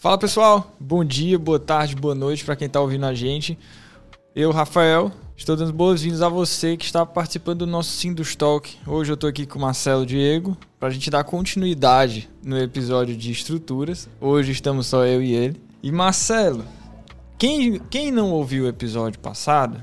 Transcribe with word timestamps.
Fala 0.00 0.16
pessoal, 0.16 0.76
bom 0.78 1.04
dia, 1.04 1.36
boa 1.36 1.58
tarde, 1.58 1.96
boa 1.96 2.14
noite 2.14 2.44
para 2.44 2.54
quem 2.54 2.68
está 2.68 2.80
ouvindo 2.80 3.04
a 3.04 3.12
gente. 3.12 3.58
Eu, 4.32 4.52
Rafael, 4.52 5.10
estou 5.36 5.56
dando 5.56 5.72
boas-vindas 5.72 6.22
a 6.22 6.28
você 6.28 6.76
que 6.76 6.84
está 6.84 7.04
participando 7.04 7.58
do 7.58 7.66
nosso 7.66 7.90
Sindus 7.90 8.36
Talk. 8.36 8.76
Hoje 8.86 9.10
eu 9.10 9.14
estou 9.14 9.28
aqui 9.28 9.44
com 9.44 9.58
o 9.58 9.62
Marcelo 9.62 10.06
Diego 10.06 10.56
para 10.78 10.88
a 10.88 10.92
gente 10.92 11.10
dar 11.10 11.24
continuidade 11.24 12.30
no 12.44 12.56
episódio 12.56 13.16
de 13.16 13.32
estruturas. 13.32 14.08
Hoje 14.20 14.52
estamos 14.52 14.86
só 14.86 15.04
eu 15.04 15.20
e 15.20 15.32
ele. 15.32 15.60
E 15.82 15.90
Marcelo, 15.90 16.64
quem, 17.36 17.80
quem 17.90 18.12
não 18.12 18.30
ouviu 18.30 18.66
o 18.66 18.68
episódio 18.68 19.18
passado, 19.18 19.82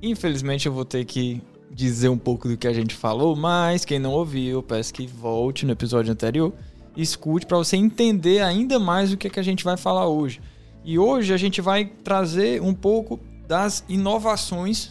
infelizmente 0.00 0.64
eu 0.64 0.72
vou 0.72 0.86
ter 0.86 1.04
que 1.04 1.42
dizer 1.70 2.08
um 2.08 2.16
pouco 2.16 2.48
do 2.48 2.56
que 2.56 2.66
a 2.66 2.72
gente 2.72 2.94
falou, 2.94 3.36
mas 3.36 3.84
quem 3.84 3.98
não 3.98 4.12
ouviu, 4.12 4.62
peço 4.62 4.94
que 4.94 5.06
volte 5.06 5.66
no 5.66 5.72
episódio 5.72 6.10
anterior 6.10 6.54
escute 6.96 7.46
para 7.46 7.58
você 7.58 7.76
entender 7.76 8.40
ainda 8.40 8.78
mais 8.78 9.12
o 9.12 9.16
que, 9.16 9.26
é 9.26 9.30
que 9.30 9.40
a 9.40 9.44
gente 9.44 9.64
vai 9.64 9.76
falar 9.76 10.06
hoje. 10.08 10.40
E 10.84 10.98
hoje 10.98 11.32
a 11.32 11.36
gente 11.36 11.60
vai 11.60 11.84
trazer 11.84 12.60
um 12.62 12.74
pouco 12.74 13.20
das 13.46 13.84
inovações 13.88 14.90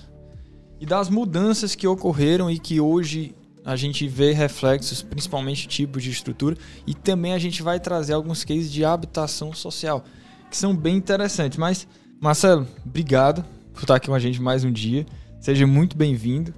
e 0.80 0.86
das 0.86 1.10
mudanças 1.10 1.76
que 1.76 1.88
ocorreram 1.88 2.50
e 2.50 2.60
que 2.60 2.80
hoje 2.80 3.36
a 3.66 3.76
gente 3.76 4.08
vê 4.08 4.32
reflexos, 4.32 5.02
principalmente 5.02 5.68
tipos 5.68 6.04
de 6.04 6.10
estrutura, 6.10 6.58
e 6.88 6.94
também 6.94 7.34
a 7.34 7.40
gente 7.40 7.62
vai 7.62 7.80
trazer 7.80 8.14
alguns 8.14 8.44
cases 8.44 8.72
de 8.72 8.86
habitação 8.86 9.54
social, 9.54 10.04
que 10.50 10.58
são 10.58 10.76
bem 10.76 10.96
interessantes. 10.96 11.58
Mas, 11.58 11.88
Marcelo, 12.20 12.68
obrigado 12.86 13.44
por 13.74 13.82
estar 13.82 13.96
aqui 13.96 14.08
com 14.08 14.14
a 14.14 14.20
gente 14.20 14.42
mais 14.42 14.64
um 14.64 14.72
dia. 14.72 15.06
Seja 15.40 15.68
muito 15.68 15.96
bem-vindo. 15.96 16.54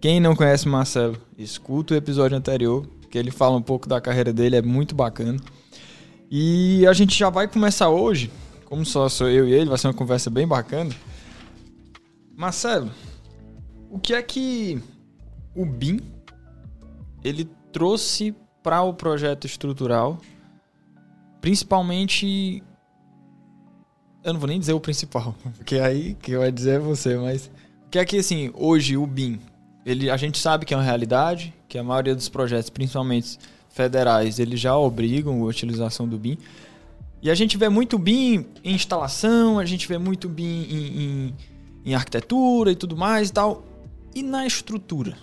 Quem 0.00 0.20
não 0.20 0.34
conhece 0.34 0.68
Marcelo, 0.68 1.16
escuta 1.38 1.94
o 1.94 1.96
episódio 1.96 2.36
anterior, 2.36 2.86
que 3.10 3.18
ele 3.18 3.30
fala 3.30 3.56
um 3.56 3.62
pouco 3.62 3.88
da 3.88 4.00
carreira 4.00 4.32
dele, 4.32 4.56
é 4.56 4.62
muito 4.62 4.94
bacana. 4.94 5.38
E 6.30 6.86
a 6.86 6.92
gente 6.92 7.16
já 7.16 7.30
vai 7.30 7.46
começar 7.46 7.88
hoje, 7.88 8.30
como 8.64 8.84
só 8.84 9.08
sou 9.08 9.28
eu 9.28 9.48
e 9.48 9.52
ele, 9.52 9.68
vai 9.68 9.78
ser 9.78 9.86
uma 9.86 9.94
conversa 9.94 10.28
bem 10.28 10.46
bacana. 10.46 10.94
Marcelo, 12.36 12.90
o 13.90 13.98
que 13.98 14.12
é 14.12 14.22
que 14.22 14.82
o 15.54 15.64
BIM 15.64 16.00
ele 17.24 17.48
trouxe 17.72 18.34
para 18.62 18.82
o 18.82 18.92
projeto 18.92 19.46
estrutural, 19.46 20.18
principalmente 21.40 22.62
eu 24.24 24.32
não 24.32 24.40
vou 24.40 24.48
nem 24.48 24.58
dizer 24.58 24.72
o 24.72 24.80
principal, 24.80 25.34
porque 25.56 25.76
aí 25.76 26.14
que 26.14 26.36
vai 26.36 26.50
dizer 26.50 26.76
é 26.76 26.78
você, 26.78 27.16
mas 27.16 27.50
o 27.86 27.88
que 27.90 27.98
é 27.98 28.04
que 28.04 28.18
assim, 28.18 28.50
hoje 28.54 28.96
o 28.96 29.06
BIM, 29.06 29.40
ele 29.86 30.10
a 30.10 30.16
gente 30.16 30.38
sabe 30.38 30.66
que 30.66 30.74
é 30.74 30.76
uma 30.76 30.82
realidade, 30.82 31.54
que 31.68 31.78
a 31.78 31.84
maioria 31.84 32.14
dos 32.14 32.28
projetos, 32.28 32.68
principalmente 32.68 33.38
federais, 33.70 34.40
eles 34.40 34.58
já 34.58 34.76
obrigam 34.76 35.40
a 35.42 35.44
utilização 35.44 36.08
do 36.08 36.18
BIM. 36.18 36.36
E 37.22 37.30
a 37.30 37.34
gente 37.36 37.56
vê 37.56 37.68
muito 37.68 37.96
BIM 37.96 38.46
em 38.64 38.74
instalação, 38.74 39.60
a 39.60 39.64
gente 39.64 39.86
vê 39.86 39.96
muito 39.96 40.28
BIM 40.28 40.44
em, 40.44 41.00
em, 41.00 41.34
em 41.84 41.94
arquitetura 41.94 42.72
e 42.72 42.74
tudo 42.76 42.96
mais 42.96 43.28
e 43.28 43.32
tal. 43.32 43.64
E 44.12 44.24
na 44.24 44.44
estrutura? 44.44 45.16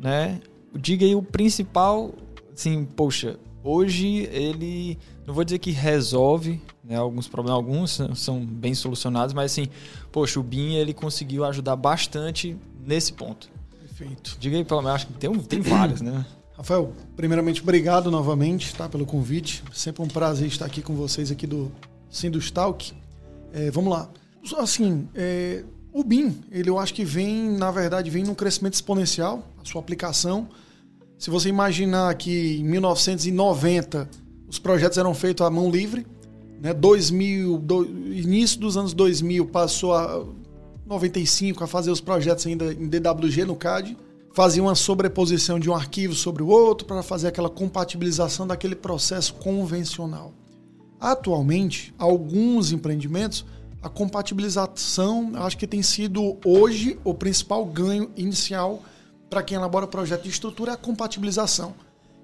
Né? 0.00 0.40
Diga 0.74 1.04
aí 1.04 1.14
o 1.14 1.22
principal, 1.22 2.14
assim, 2.54 2.86
poxa, 2.86 3.38
hoje 3.62 4.28
ele, 4.32 4.98
não 5.26 5.34
vou 5.34 5.44
dizer 5.44 5.58
que 5.58 5.72
resolve 5.72 6.58
né, 6.82 6.96
alguns 6.96 7.28
problemas, 7.28 7.56
alguns 7.58 8.00
são 8.14 8.44
bem 8.44 8.74
solucionados, 8.74 9.34
mas 9.34 9.52
assim, 9.52 9.66
poxa, 10.10 10.40
o 10.40 10.42
BIM 10.42 10.74
ele 10.74 10.94
conseguiu 10.94 11.44
ajudar 11.44 11.76
bastante 11.76 12.56
nesse 12.84 13.12
ponto. 13.12 13.48
Perfeito. 13.80 14.36
Diga 14.38 14.56
aí, 14.56 14.64
pelo 14.64 14.82
menos, 14.82 14.96
acho 14.96 15.06
que 15.06 15.12
tem, 15.14 15.32
tem 15.40 15.60
vários, 15.60 16.00
né? 16.00 16.24
Rafael, 16.56 16.92
primeiramente, 17.16 17.62
obrigado 17.62 18.10
novamente 18.10 18.74
tá, 18.74 18.88
pelo 18.88 19.06
convite. 19.06 19.64
Sempre 19.72 20.02
um 20.02 20.08
prazer 20.08 20.46
estar 20.48 20.66
aqui 20.66 20.82
com 20.82 20.94
vocês 20.94 21.30
aqui 21.30 21.46
do 21.46 21.72
Sindustalk. 22.10 22.92
É, 23.52 23.70
vamos 23.70 23.92
lá. 23.92 24.08
Assim, 24.58 25.08
é, 25.14 25.64
o 25.92 26.04
BIM, 26.04 26.42
ele 26.50 26.68
eu 26.68 26.78
acho 26.78 26.92
que 26.94 27.04
vem, 27.04 27.50
na 27.50 27.70
verdade, 27.70 28.10
vem 28.10 28.24
num 28.24 28.34
crescimento 28.34 28.74
exponencial, 28.74 29.46
a 29.62 29.64
sua 29.64 29.80
aplicação. 29.80 30.48
Se 31.18 31.30
você 31.30 31.48
imaginar 31.48 32.14
que 32.16 32.58
em 32.58 32.64
1990 32.64 34.08
os 34.48 34.58
projetos 34.58 34.98
eram 34.98 35.14
feitos 35.14 35.46
à 35.46 35.50
mão 35.50 35.70
livre, 35.70 36.06
né? 36.60 36.72
2000, 36.72 37.58
do, 37.58 37.84
início 37.84 38.60
dos 38.60 38.76
anos 38.76 38.94
2000 38.94 39.46
passou 39.46 39.94
a 39.94 40.24
95 40.86 41.64
a 41.64 41.66
fazer 41.66 41.90
os 41.90 42.00
projetos 42.00 42.46
ainda 42.46 42.72
em 42.72 42.88
DWG 42.88 43.44
no 43.44 43.56
CAD, 43.56 43.96
fazia 44.32 44.62
uma 44.62 44.74
sobreposição 44.74 45.58
de 45.58 45.68
um 45.70 45.74
arquivo 45.74 46.14
sobre 46.14 46.42
o 46.42 46.48
outro 46.48 46.86
para 46.86 47.02
fazer 47.02 47.28
aquela 47.28 47.50
compatibilização 47.50 48.46
daquele 48.46 48.74
processo 48.74 49.34
convencional. 49.34 50.32
Atualmente, 51.00 51.94
alguns 51.98 52.72
empreendimentos, 52.72 53.44
a 53.82 53.88
compatibilização 53.88 55.32
acho 55.34 55.58
que 55.58 55.66
tem 55.66 55.82
sido 55.82 56.38
hoje 56.44 56.98
o 57.04 57.12
principal 57.12 57.64
ganho 57.64 58.10
inicial 58.16 58.82
para 59.28 59.42
quem 59.42 59.56
elabora 59.56 59.86
projeto 59.86 60.22
de 60.22 60.28
estrutura 60.28 60.72
é 60.72 60.74
a 60.74 60.78
compatibilização. 60.78 61.74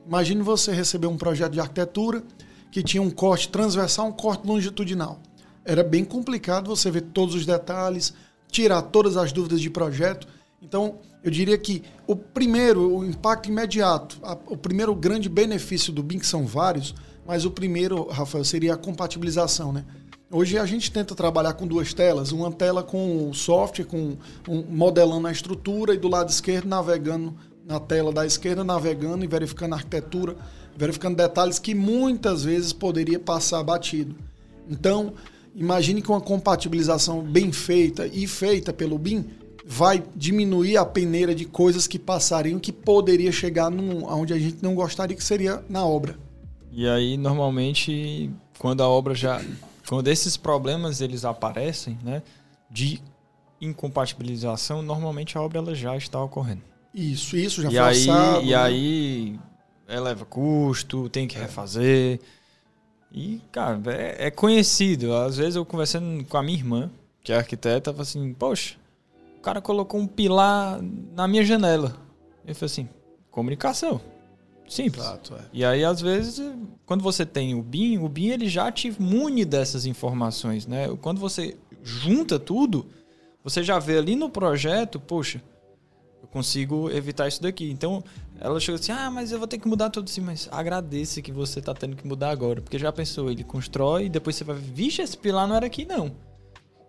Imagine 0.06 0.42
você 0.42 0.72
receber 0.72 1.06
um 1.06 1.16
projeto 1.16 1.52
de 1.52 1.60
arquitetura 1.60 2.22
que 2.70 2.82
tinha 2.82 3.02
um 3.02 3.10
corte 3.10 3.48
transversal, 3.48 4.06
um 4.06 4.12
corte 4.12 4.46
longitudinal. 4.46 5.18
Era 5.64 5.82
bem 5.82 6.04
complicado 6.04 6.68
você 6.68 6.90
ver 6.90 7.02
todos 7.02 7.34
os 7.34 7.44
detalhes, 7.44 8.14
tirar 8.50 8.82
todas 8.82 9.16
as 9.16 9.32
dúvidas 9.32 9.60
de 9.60 9.70
projeto. 9.70 10.26
Então, 10.60 10.98
eu 11.22 11.30
diria 11.30 11.56
que 11.56 11.82
o 12.06 12.16
primeiro, 12.16 12.96
o 12.96 13.04
impacto 13.04 13.48
imediato, 13.48 14.18
a, 14.22 14.36
o 14.46 14.56
primeiro 14.56 14.94
grande 14.94 15.28
benefício 15.28 15.92
do 15.92 16.02
BIM, 16.02 16.18
que 16.18 16.26
são 16.26 16.46
vários, 16.46 16.94
mas 17.26 17.44
o 17.44 17.50
primeiro, 17.50 18.08
Rafael, 18.08 18.44
seria 18.44 18.74
a 18.74 18.76
compatibilização, 18.76 19.72
né? 19.72 19.84
Hoje 20.30 20.58
a 20.58 20.66
gente 20.66 20.92
tenta 20.92 21.14
trabalhar 21.14 21.54
com 21.54 21.66
duas 21.66 21.94
telas, 21.94 22.32
uma 22.32 22.52
tela 22.52 22.82
com 22.82 23.30
o 23.30 23.34
software, 23.34 23.86
com 23.86 24.16
um, 24.46 24.62
modelando 24.68 25.26
a 25.26 25.32
estrutura 25.32 25.94
e 25.94 25.98
do 25.98 26.06
lado 26.06 26.28
esquerdo 26.28 26.68
navegando 26.68 27.34
na 27.64 27.80
tela 27.80 28.12
da 28.12 28.26
esquerda, 28.26 28.62
navegando 28.62 29.24
e 29.24 29.28
verificando 29.28 29.72
a 29.72 29.76
arquitetura, 29.76 30.36
verificando 30.76 31.16
detalhes 31.16 31.58
que 31.58 31.74
muitas 31.74 32.44
vezes 32.44 32.74
poderia 32.74 33.18
passar 33.18 33.62
batido. 33.62 34.16
Então, 34.68 35.14
Imagine 35.54 36.02
que 36.02 36.08
uma 36.10 36.20
compatibilização 36.20 37.22
bem 37.22 37.52
feita 37.52 38.06
e 38.06 38.26
feita 38.26 38.72
pelo 38.72 38.98
BIM 38.98 39.24
vai 39.66 40.02
diminuir 40.16 40.76
a 40.78 40.84
peneira 40.84 41.34
de 41.34 41.44
coisas 41.44 41.86
que 41.86 41.98
passariam 41.98 42.58
que 42.58 42.72
poderia 42.72 43.30
chegar 43.30 43.70
num, 43.70 44.04
onde 44.10 44.32
a 44.32 44.38
gente 44.38 44.58
não 44.62 44.74
gostaria 44.74 45.16
que 45.16 45.22
seria 45.22 45.62
na 45.68 45.84
obra. 45.84 46.18
E 46.72 46.88
aí, 46.88 47.16
normalmente, 47.16 48.30
quando 48.58 48.82
a 48.82 48.88
obra 48.88 49.14
já. 49.14 49.42
Quando 49.86 50.08
esses 50.08 50.36
problemas 50.36 51.00
eles 51.00 51.24
aparecem, 51.24 51.98
né? 52.02 52.22
De 52.70 53.00
incompatibilização, 53.60 54.82
normalmente 54.82 55.36
a 55.36 55.42
obra 55.42 55.58
ela 55.58 55.74
já 55.74 55.96
está 55.96 56.22
ocorrendo. 56.22 56.62
Isso, 56.94 57.36
isso 57.36 57.62
já 57.62 57.68
e 57.68 57.72
foi 57.72 57.82
aí, 57.82 58.44
E 58.44 58.50
né? 58.50 58.54
aí 58.54 59.40
eleva 59.88 60.24
custo, 60.24 61.08
tem 61.08 61.26
que 61.26 61.38
refazer. 61.38 62.20
E, 63.12 63.40
cara, 63.50 63.80
é, 63.86 64.26
é, 64.26 64.30
conhecido. 64.30 65.14
Às 65.14 65.36
vezes 65.36 65.56
eu 65.56 65.64
conversando 65.64 66.24
com 66.24 66.36
a 66.36 66.42
minha 66.42 66.58
irmã, 66.58 66.90
que 67.22 67.32
é 67.32 67.36
arquiteta, 67.36 67.90
eu 67.90 68.00
assim, 68.00 68.32
poxa, 68.34 68.76
o 69.38 69.40
cara 69.40 69.60
colocou 69.60 70.00
um 70.00 70.06
pilar 70.06 70.80
na 71.14 71.26
minha 71.26 71.44
janela. 71.44 71.96
Eu 72.46 72.54
falei 72.54 72.66
assim, 72.66 72.88
comunicação. 73.30 74.00
Simples. 74.68 75.02
Exato, 75.02 75.34
é. 75.34 75.40
E 75.52 75.64
aí, 75.64 75.82
às 75.82 76.00
vezes, 76.00 76.42
quando 76.84 77.02
você 77.02 77.24
tem 77.24 77.54
o 77.54 77.62
BIM, 77.62 77.98
o 77.98 78.08
BIM 78.08 78.28
ele 78.28 78.48
já 78.48 78.70
te 78.70 78.94
mune 79.00 79.44
dessas 79.44 79.86
informações, 79.86 80.66
né? 80.66 80.88
Quando 81.00 81.18
você 81.18 81.56
junta 81.82 82.38
tudo, 82.38 82.86
você 83.42 83.62
já 83.62 83.78
vê 83.78 83.96
ali 83.96 84.14
no 84.14 84.28
projeto, 84.28 85.00
poxa, 85.00 85.42
eu 86.28 86.32
consigo 86.32 86.90
evitar 86.90 87.26
isso 87.26 87.42
daqui. 87.42 87.70
Então, 87.70 88.02
ela 88.40 88.60
chegou 88.60 88.78
assim: 88.78 88.92
ah, 88.92 89.10
mas 89.10 89.32
eu 89.32 89.38
vou 89.38 89.48
ter 89.48 89.58
que 89.58 89.66
mudar 89.66 89.90
tudo 89.90 90.08
assim. 90.08 90.20
Mas 90.20 90.48
agradeça 90.50 91.22
que 91.22 91.32
você 91.32 91.60
tá 91.60 91.74
tendo 91.74 91.96
que 91.96 92.06
mudar 92.06 92.30
agora. 92.30 92.60
Porque 92.60 92.78
já 92.78 92.92
pensou, 92.92 93.30
ele 93.30 93.44
constrói 93.44 94.06
e 94.06 94.08
depois 94.08 94.36
você 94.36 94.44
vai, 94.44 94.56
vixe, 94.56 95.02
esse 95.02 95.16
pilar 95.16 95.48
não 95.48 95.56
era 95.56 95.66
aqui 95.66 95.84
não. 95.84 96.12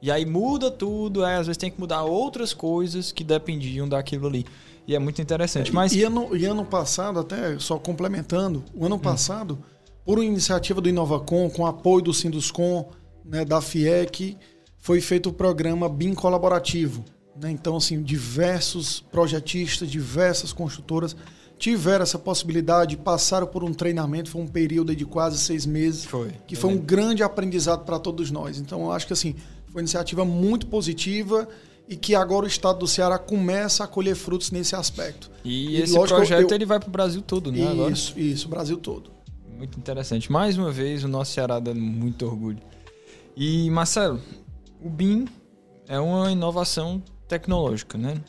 E 0.01 0.09
aí 0.09 0.25
muda 0.25 0.71
tudo, 0.71 1.25
aí 1.25 1.35
às 1.35 1.47
vezes 1.47 1.57
tem 1.57 1.69
que 1.69 1.79
mudar 1.79 2.03
outras 2.03 2.53
coisas 2.53 3.11
que 3.11 3.23
dependiam 3.23 3.87
daquilo 3.87 4.27
ali. 4.27 4.45
E 4.87 4.95
é 4.95 4.99
muito 4.99 5.21
interessante. 5.21 5.73
Mas... 5.73 5.93
E, 5.93 6.03
ano, 6.03 6.35
e 6.35 6.45
ano 6.45 6.65
passado, 6.65 7.19
até 7.19 7.59
só 7.59 7.77
complementando, 7.77 8.63
o 8.73 8.85
ano 8.85 8.95
hum. 8.95 8.99
passado, 8.99 9.59
por 10.05 10.17
uma 10.17 10.25
iniciativa 10.25 10.79
do 10.79 10.89
Inovacom, 10.89 11.49
com 11.49 11.67
apoio 11.67 12.01
do 12.01 12.13
Sinduscom, 12.13 12.89
né, 13.25 13.43
da 13.43 13.61
FIEC, 13.61 14.37
foi 14.77 15.01
feito 15.01 15.29
o 15.29 15.33
programa 15.33 15.89
BIM 15.89 16.15
Colaborativo. 16.15 17.03
Né? 17.39 17.51
Então, 17.51 17.77
assim, 17.77 18.01
diversos 18.01 18.99
projetistas, 19.11 19.89
diversas 19.89 20.51
construtoras 20.51 21.15
tiveram 21.57 22.03
essa 22.03 22.17
possibilidade, 22.17 22.95
passaram 22.95 23.45
por 23.45 23.63
um 23.63 23.73
treinamento, 23.73 24.29
foi 24.29 24.41
um 24.41 24.47
período 24.47 24.95
de 24.95 25.05
quase 25.05 25.37
seis 25.37 25.65
meses, 25.65 26.05
foi, 26.05 26.31
que 26.47 26.55
foi 26.55 26.69
um 26.69 26.77
grande 26.77 27.21
aprendizado 27.21 27.83
para 27.83 27.99
todos 27.99 28.31
nós. 28.31 28.59
Então, 28.59 28.81
eu 28.81 28.91
acho 28.91 29.05
que 29.05 29.13
assim, 29.13 29.35
foi 29.67 29.75
uma 29.75 29.81
iniciativa 29.81 30.23
muito 30.23 30.67
positiva 30.67 31.47
e 31.87 31.95
que 31.97 32.15
agora 32.15 32.45
o 32.45 32.47
estado 32.47 32.79
do 32.79 32.87
Ceará 32.87 33.17
começa 33.17 33.83
a 33.83 33.87
colher 33.87 34.15
frutos 34.15 34.51
nesse 34.51 34.75
aspecto. 34.75 35.29
E, 35.43 35.71
e 35.71 35.81
esse 35.81 35.93
lógico, 35.93 36.17
projeto 36.17 36.51
eu, 36.51 36.55
ele 36.55 36.65
vai 36.65 36.79
para 36.79 36.87
o 36.87 36.91
Brasil 36.91 37.21
todo, 37.21 37.51
né? 37.51 37.59
Isso, 37.59 38.11
agora? 38.11 38.25
isso, 38.25 38.47
Brasil 38.47 38.77
todo. 38.77 39.11
Muito 39.57 39.77
interessante. 39.77 40.31
Mais 40.31 40.57
uma 40.57 40.71
vez, 40.71 41.03
o 41.03 41.07
nosso 41.07 41.33
Ceará 41.33 41.59
dando 41.59 41.81
muito 41.81 42.25
orgulho. 42.25 42.59
E, 43.35 43.69
Marcelo, 43.69 44.21
o 44.81 44.89
BIM 44.89 45.25
é 45.87 45.99
uma 45.99 46.31
inovação 46.31 47.03
tecnológica, 47.29 47.97
né? 47.97 48.21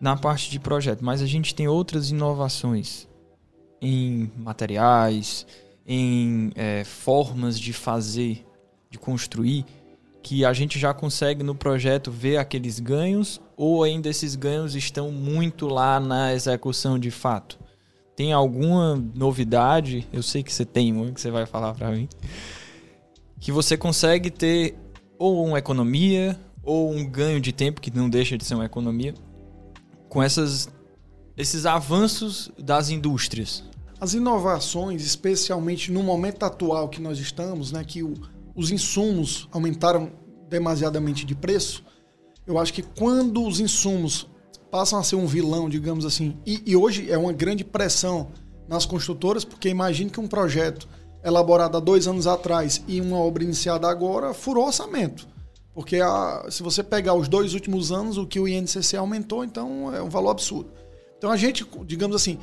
Na 0.00 0.16
parte 0.16 0.50
de 0.50 0.60
projeto, 0.60 1.04
mas 1.04 1.22
a 1.22 1.26
gente 1.26 1.54
tem 1.54 1.66
outras 1.66 2.10
inovações 2.10 3.08
em 3.80 4.30
materiais, 4.36 5.46
em 5.86 6.52
é, 6.54 6.84
formas 6.84 7.58
de 7.58 7.72
fazer, 7.72 8.44
de 8.90 8.98
construir, 8.98 9.64
que 10.22 10.44
a 10.44 10.52
gente 10.52 10.78
já 10.78 10.92
consegue 10.92 11.42
no 11.42 11.54
projeto 11.54 12.10
ver 12.10 12.36
aqueles 12.36 12.78
ganhos 12.80 13.40
ou 13.56 13.82
ainda 13.82 14.08
esses 14.08 14.34
ganhos 14.34 14.74
estão 14.74 15.10
muito 15.10 15.66
lá 15.66 15.98
na 15.98 16.34
execução 16.34 16.98
de 16.98 17.10
fato? 17.10 17.58
Tem 18.14 18.32
alguma 18.32 18.96
novidade? 19.14 20.06
Eu 20.12 20.22
sei 20.22 20.42
que 20.42 20.52
você 20.52 20.64
tem 20.64 20.92
uma 20.92 21.12
que 21.12 21.20
você 21.20 21.30
vai 21.30 21.46
falar 21.46 21.72
para 21.74 21.92
mim. 21.92 22.08
Que 23.40 23.52
você 23.52 23.76
consegue 23.76 24.28
ter 24.28 24.76
ou 25.18 25.46
uma 25.46 25.58
economia 25.58 26.38
ou 26.68 26.92
um 26.92 27.02
ganho 27.02 27.40
de 27.40 27.50
tempo 27.50 27.80
que 27.80 27.90
não 27.90 28.10
deixa 28.10 28.36
de 28.36 28.44
ser 28.44 28.54
uma 28.54 28.66
economia 28.66 29.14
com 30.06 30.22
essas 30.22 30.68
esses 31.34 31.64
avanços 31.64 32.50
das 32.58 32.90
indústrias. 32.90 33.64
As 33.98 34.12
inovações, 34.12 35.02
especialmente 35.02 35.90
no 35.90 36.02
momento 36.02 36.42
atual 36.42 36.88
que 36.88 37.00
nós 37.00 37.18
estamos, 37.18 37.72
né, 37.72 37.84
que 37.84 38.02
o, 38.02 38.12
os 38.54 38.70
insumos 38.70 39.48
aumentaram 39.50 40.10
demasiadamente 40.50 41.24
de 41.24 41.34
preço, 41.34 41.84
eu 42.46 42.58
acho 42.58 42.74
que 42.74 42.82
quando 42.82 43.46
os 43.46 43.60
insumos 43.60 44.26
passam 44.70 44.98
a 44.98 45.02
ser 45.02 45.16
um 45.16 45.26
vilão, 45.26 45.70
digamos 45.70 46.04
assim, 46.04 46.36
e, 46.44 46.62
e 46.66 46.76
hoje 46.76 47.10
é 47.10 47.16
uma 47.16 47.32
grande 47.32 47.64
pressão 47.64 48.28
nas 48.68 48.84
construtoras, 48.84 49.44
porque 49.44 49.68
imagine 49.68 50.10
que 50.10 50.20
um 50.20 50.28
projeto 50.28 50.88
elaborado 51.24 51.76
há 51.76 51.80
dois 51.80 52.06
anos 52.06 52.26
atrás 52.26 52.82
e 52.86 53.00
uma 53.00 53.16
obra 53.16 53.44
iniciada 53.44 53.88
agora 53.88 54.34
furou 54.34 54.66
orçamento. 54.66 55.37
Porque 55.78 56.00
a, 56.00 56.44
se 56.50 56.60
você 56.60 56.82
pegar 56.82 57.14
os 57.14 57.28
dois 57.28 57.54
últimos 57.54 57.92
anos, 57.92 58.18
o 58.18 58.26
que 58.26 58.40
o 58.40 58.48
INCC 58.48 58.96
aumentou, 58.96 59.44
então 59.44 59.94
é 59.94 60.02
um 60.02 60.08
valor 60.08 60.30
absurdo. 60.30 60.72
Então 61.16 61.30
a 61.30 61.36
gente, 61.36 61.64
digamos 61.86 62.16
assim, 62.16 62.36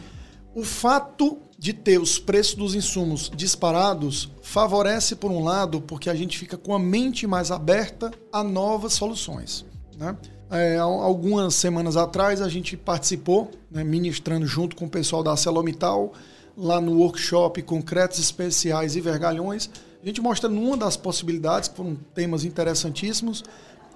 o 0.55 0.63
fato 0.63 1.37
de 1.59 1.73
ter 1.73 1.99
os 1.99 2.17
preços 2.17 2.55
dos 2.55 2.75
insumos 2.75 3.29
disparados 3.35 4.31
favorece, 4.41 5.17
por 5.17 5.31
um 5.31 5.43
lado, 5.43 5.81
porque 5.81 6.09
a 6.09 6.15
gente 6.15 6.37
fica 6.37 6.55
com 6.55 6.73
a 6.73 6.79
mente 6.79 7.27
mais 7.27 7.51
aberta 7.51 8.09
a 8.31 8.41
novas 8.41 8.93
soluções. 8.93 9.65
Né? 9.97 10.15
É, 10.49 10.77
algumas 10.77 11.55
semanas 11.55 11.97
atrás 11.97 12.41
a 12.41 12.47
gente 12.47 12.77
participou, 12.77 13.51
né, 13.69 13.83
ministrando 13.83 14.47
junto 14.47 14.77
com 14.77 14.85
o 14.85 14.89
pessoal 14.89 15.21
da 15.21 15.31
ArcelorMittal, 15.31 16.13
lá 16.57 16.79
no 16.79 16.99
workshop 16.99 17.61
Concretos 17.63 18.17
Especiais 18.17 18.95
e 18.95 19.01
Vergalhões, 19.01 19.69
a 20.05 20.07
gente 20.07 20.21
mostrando 20.21 20.61
uma 20.61 20.77
das 20.77 20.95
possibilidades, 20.95 21.67
que 21.67 21.75
foram 21.75 21.95
temas 22.13 22.45
interessantíssimos, 22.45 23.43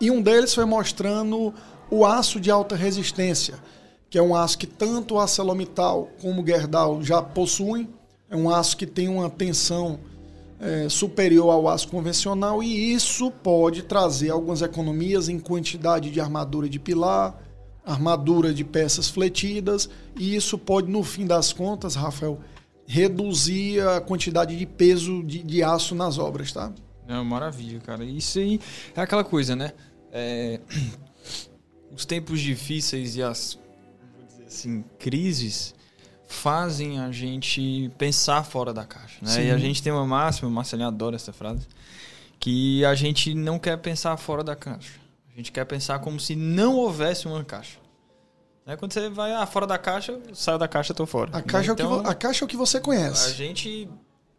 e 0.02 0.10
um 0.10 0.20
deles 0.20 0.56
foi 0.56 0.66
mostrando 0.66 1.54
o 1.92 2.04
aço 2.04 2.40
de 2.40 2.50
alta 2.50 2.76
resistência, 2.76 3.60
que 4.10 4.18
é 4.18 4.22
um 4.22 4.36
aço 4.36 4.58
que 4.58 4.66
tanto 4.66 5.20
a 5.20 5.22
ArcelorMittal 5.22 6.10
como 6.20 6.42
o 6.42 6.46
Gerdau 6.48 7.04
já 7.04 7.22
possuem. 7.22 7.88
É 8.28 8.36
um 8.36 8.50
aço 8.50 8.76
que 8.76 8.88
tem 8.88 9.08
uma 9.08 9.30
tensão 9.30 10.00
é, 10.60 10.90
superior 10.90 11.52
ao 11.52 11.68
aço 11.68 11.88
convencional 11.90 12.64
e 12.64 12.92
isso 12.92 13.30
pode 13.30 13.84
trazer 13.84 14.32
algumas 14.32 14.64
economias 14.64 15.30
em 15.30 15.38
quantidade 15.38 16.10
de 16.10 16.20
armadura 16.20 16.68
de 16.68 16.80
pilar, 16.80 17.40
armadura 17.86 18.52
de 18.52 18.64
peças 18.64 19.10
fletidas 19.10 19.88
e 20.18 20.36
isso 20.36 20.58
pode, 20.58 20.90
no 20.90 21.04
fim 21.04 21.28
das 21.28 21.54
contas, 21.54 21.94
Rafael, 21.94 22.40
reduzir 22.90 23.88
a 23.88 24.02
quantidade 24.02 24.58
de 24.58 24.66
peso 24.66 25.24
de, 25.24 25.44
de 25.44 25.62
aço 25.62 25.94
nas 25.94 26.18
obras, 26.18 26.52
tá? 26.52 26.74
É 27.08 27.14
maravilha, 27.22 27.80
cara. 27.80 28.04
Isso 28.04 28.40
aí 28.40 28.60
é 28.96 29.02
aquela 29.02 29.24
coisa, 29.24 29.56
né? 29.56 29.74
É... 30.12 30.60
Os 31.96 32.04
tempos 32.04 32.40
difíceis 32.40 33.16
e 33.16 33.22
as 33.22 33.60
assim, 34.46 34.84
crises 34.98 35.76
fazem 36.28 37.00
a 37.00 37.12
gente 37.12 37.92
pensar 37.98 38.44
fora 38.44 38.74
da 38.74 38.86
caixa. 38.86 39.18
Né? 39.22 39.48
E 39.48 39.52
a 39.52 39.58
gente 39.58 39.84
tem 39.84 39.92
uma 39.92 40.06
máxima, 40.06 40.48
o 40.48 40.52
Marcelinho 40.52 40.88
adora 40.88 41.16
essa 41.16 41.34
frase, 41.34 41.68
que 42.40 42.86
a 42.86 42.96
gente 42.96 43.34
não 43.34 43.60
quer 43.60 43.78
pensar 43.78 44.16
fora 44.18 44.44
da 44.44 44.56
caixa. 44.56 45.00
A 45.34 45.38
gente 45.38 45.52
quer 45.52 45.66
pensar 45.66 46.00
como 46.00 46.20
se 46.20 46.36
não 46.36 46.76
houvesse 46.76 47.28
uma 47.28 47.44
caixa. 47.44 47.78
Né? 48.70 48.78
Quando 48.78 48.94
você 48.94 49.10
vai 49.10 49.34
ah, 49.34 49.48
fora 49.48 49.66
da 49.66 49.80
caixa, 49.80 50.20
sai 50.32 50.60
da 50.60 50.68
caixa, 50.68 50.94
tô 50.94 51.08
fora. 51.08 51.32
A 51.36 51.42
caixa, 51.42 51.72
então, 51.72 51.86
é 51.86 51.88
o 51.88 51.92
que, 51.92 52.00
então, 52.02 52.12
a 52.12 52.14
caixa 52.14 52.44
é 52.44 52.46
o 52.46 52.48
que 52.48 52.56
você 52.56 52.80
conhece. 52.80 53.32
A 53.32 53.34
gente 53.34 53.90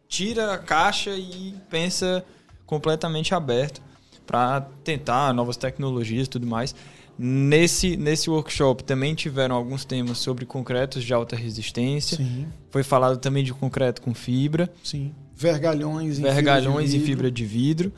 tira 0.07 0.53
a 0.53 0.57
caixa 0.57 1.11
e 1.11 1.53
pensa 1.69 2.23
completamente 2.65 3.35
aberto 3.35 3.81
para 4.25 4.61
tentar 4.85 5.33
novas 5.33 5.57
tecnologias 5.57 6.27
e 6.27 6.29
tudo 6.29 6.47
mais. 6.47 6.73
Nesse, 7.19 7.97
nesse 7.97 8.29
workshop 8.29 8.85
também 8.85 9.13
tiveram 9.13 9.53
alguns 9.53 9.83
temas 9.83 10.19
sobre 10.19 10.45
concretos 10.45 11.03
de 11.03 11.13
alta 11.13 11.35
resistência. 11.35 12.15
Sim. 12.15 12.47
Foi 12.69 12.83
falado 12.83 13.17
também 13.17 13.43
de 13.43 13.53
concreto 13.53 14.01
com 14.01 14.13
fibra. 14.13 14.71
Sim. 14.81 15.13
Vergalhões, 15.35 16.19
Vergalhões 16.19 16.93
e 16.93 17.01
fibra 17.01 17.29
de 17.29 17.45
vidro. 17.45 17.91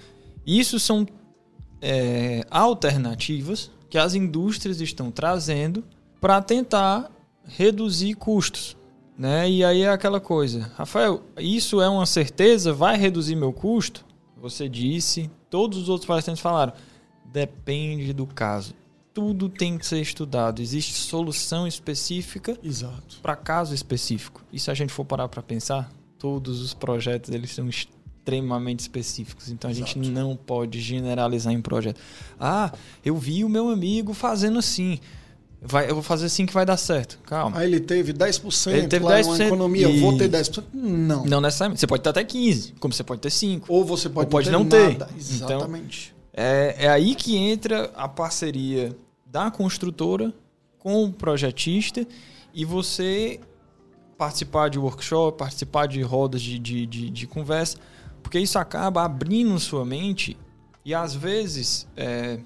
Isso 0.48 0.80
são 0.80 1.06
é, 1.80 2.44
alternativas 2.50 3.70
que 3.88 4.00
as 4.00 4.16
indústrias 4.16 4.82
estão 4.82 5.12
trazendo 5.12 5.84
para 6.24 6.42
tentar 6.42 7.12
reduzir 7.46 8.14
custos. 8.14 8.78
Né? 9.18 9.50
E 9.52 9.62
aí 9.66 9.82
é 9.82 9.90
aquela 9.90 10.22
coisa, 10.22 10.72
Rafael, 10.78 11.22
isso 11.38 11.82
é 11.82 11.90
uma 11.90 12.06
certeza? 12.06 12.72
Vai 12.72 12.96
reduzir 12.96 13.36
meu 13.36 13.52
custo? 13.52 14.06
Você 14.38 14.70
disse, 14.70 15.30
todos 15.50 15.78
os 15.78 15.90
outros 15.90 16.08
palestrantes 16.08 16.42
falaram, 16.42 16.72
depende 17.26 18.14
do 18.14 18.26
caso 18.26 18.74
tudo 19.14 19.48
tem 19.48 19.78
que 19.78 19.86
ser 19.86 20.02
estudado. 20.02 20.60
Existe 20.60 20.94
solução 20.96 21.68
específica 21.68 22.58
para 23.22 23.36
caso 23.36 23.76
específico. 23.76 24.44
E 24.52 24.58
se 24.58 24.72
a 24.72 24.74
gente 24.74 24.92
for 24.92 25.06
parar 25.06 25.28
para 25.28 25.44
pensar, 25.44 25.92
todos 26.18 26.60
os 26.62 26.74
projetos 26.74 27.30
eles 27.30 27.52
são 27.52 27.70
extremamente 27.70 28.80
específicos. 28.80 29.50
Então 29.50 29.70
a 29.70 29.72
Exato. 29.72 29.94
gente 29.94 30.10
não 30.10 30.36
pode 30.36 30.82
generalizar 30.82 31.54
em 31.54 31.62
projeto. 31.62 32.02
Ah, 32.40 32.72
eu 33.06 33.16
vi 33.16 33.44
o 33.44 33.50
meu 33.50 33.70
amigo 33.70 34.16
fazendo 34.16 34.58
assim. 34.58 35.00
Vai, 35.66 35.90
eu 35.90 35.94
vou 35.94 36.04
fazer 36.04 36.26
assim 36.26 36.46
que 36.46 36.54
vai 36.54 36.66
dar 36.66 36.76
certo. 36.76 37.18
Calma. 37.26 37.58
Aí 37.58 37.68
ele 37.68 37.80
teve 37.80 38.14
10%, 38.14 38.72
ele 38.72 38.88
teve 38.88 39.06
10% 39.06 39.26
uma 39.26 39.44
economia, 39.46 39.88
e... 39.88 39.96
eu 39.96 40.02
vou 40.02 40.18
ter 40.18 40.30
10%. 40.30 40.64
Não. 40.74 41.26
Não 41.26 41.40
necessariamente. 41.40 41.80
Você 41.80 41.88
pode 41.88 42.04
ter 42.04 42.10
até 42.10 42.24
15%, 42.24 42.74
como 42.80 42.94
você 42.94 43.04
pode 43.04 43.22
ter 43.22 43.30
5%. 43.30 43.64
Ou 43.70 43.86
você 43.86 44.10
pode, 44.10 44.26
ou 44.26 44.30
pode 44.30 44.52
não 44.52 44.66
ter. 44.66 44.98
Nada. 44.98 45.10
Exatamente. 45.18 46.14
Então, 46.32 46.44
é, 46.46 46.76
é 46.80 46.90
aí 46.90 47.16
que 47.16 47.38
entra 47.38 47.92
a 47.96 48.10
parceria 48.10 48.96
da 49.26 49.50
construtora 49.50 50.34
com 50.80 51.06
o 51.06 51.14
projetista 51.14 52.06
e 52.54 52.66
você 52.66 53.40
participar 54.18 54.70
de 54.70 54.78
workshop, 54.78 55.38
participar 55.38 55.88
de 55.88 56.02
rodas 56.02 56.42
de, 56.42 56.60
de, 56.60 56.86
de, 56.86 57.10
de 57.10 57.28
conversa, 57.28 57.78
porque 58.22 58.40
isso 58.40 58.60
acaba 58.60 59.04
abrindo 59.04 59.58
sua 59.60 59.86
mente 59.86 60.38
e 60.86 60.94
às 60.94 61.16
vezes, 61.16 61.88
é, 61.96 62.40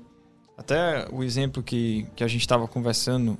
até 0.57 1.07
o 1.11 1.23
exemplo 1.23 1.61
que, 1.61 2.07
que 2.15 2.23
a 2.23 2.27
gente 2.27 2.41
estava 2.41 2.67
conversando 2.67 3.37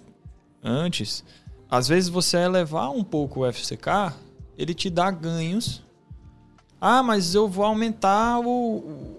antes, 0.64 1.24
às 1.70 1.88
vezes 1.88 2.10
você 2.10 2.38
elevar 2.38 2.92
um 2.92 3.04
pouco 3.04 3.42
o 3.42 3.52
FCK, 3.52 4.14
ele 4.58 4.74
te 4.74 4.90
dá 4.90 5.10
ganhos. 5.10 5.84
Ah, 6.80 7.02
mas 7.02 7.34
eu 7.34 7.48
vou 7.48 7.66
aumentar 7.66 8.40
o, 8.40 9.18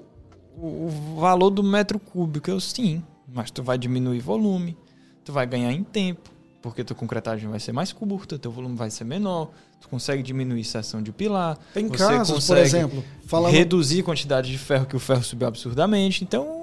o, 0.57 0.89
valor 1.19 1.51
do 1.51 1.63
metro 1.63 1.99
cúbico. 1.99 2.49
Eu 2.49 2.61
sim, 2.61 3.03
mas 3.27 3.51
tu 3.51 3.65
vai 3.65 3.77
diminuir 3.77 4.21
volume, 4.21 4.77
tu 5.25 5.33
vai 5.33 5.45
ganhar 5.45 5.73
em 5.73 5.83
tempo, 5.83 6.31
porque 6.63 6.85
tua 6.85 6.97
concretagem 6.97 7.51
vai 7.51 7.59
ser 7.59 7.73
mais 7.73 7.93
curta, 7.93 8.39
teu 8.39 8.53
volume 8.53 8.77
vai 8.77 8.91
ser 8.91 9.05
menor, 9.05 9.51
tu 9.81 9.89
consegue 9.89 10.23
diminuir 10.23 10.63
seção 10.63 11.03
de 11.03 11.11
pilar. 11.11 11.59
Tem 11.75 11.89
casos, 11.89 12.47
por 12.47 12.57
exemplo, 12.59 13.05
falando... 13.27 13.53
reduzir 13.53 14.01
a 14.01 14.05
quantidade 14.05 14.53
de 14.53 14.59
ferro 14.59 14.87
que 14.87 14.95
o 14.95 15.01
ferro 15.01 15.25
subiu 15.25 15.49
absurdamente. 15.49 16.23
Então, 16.23 16.58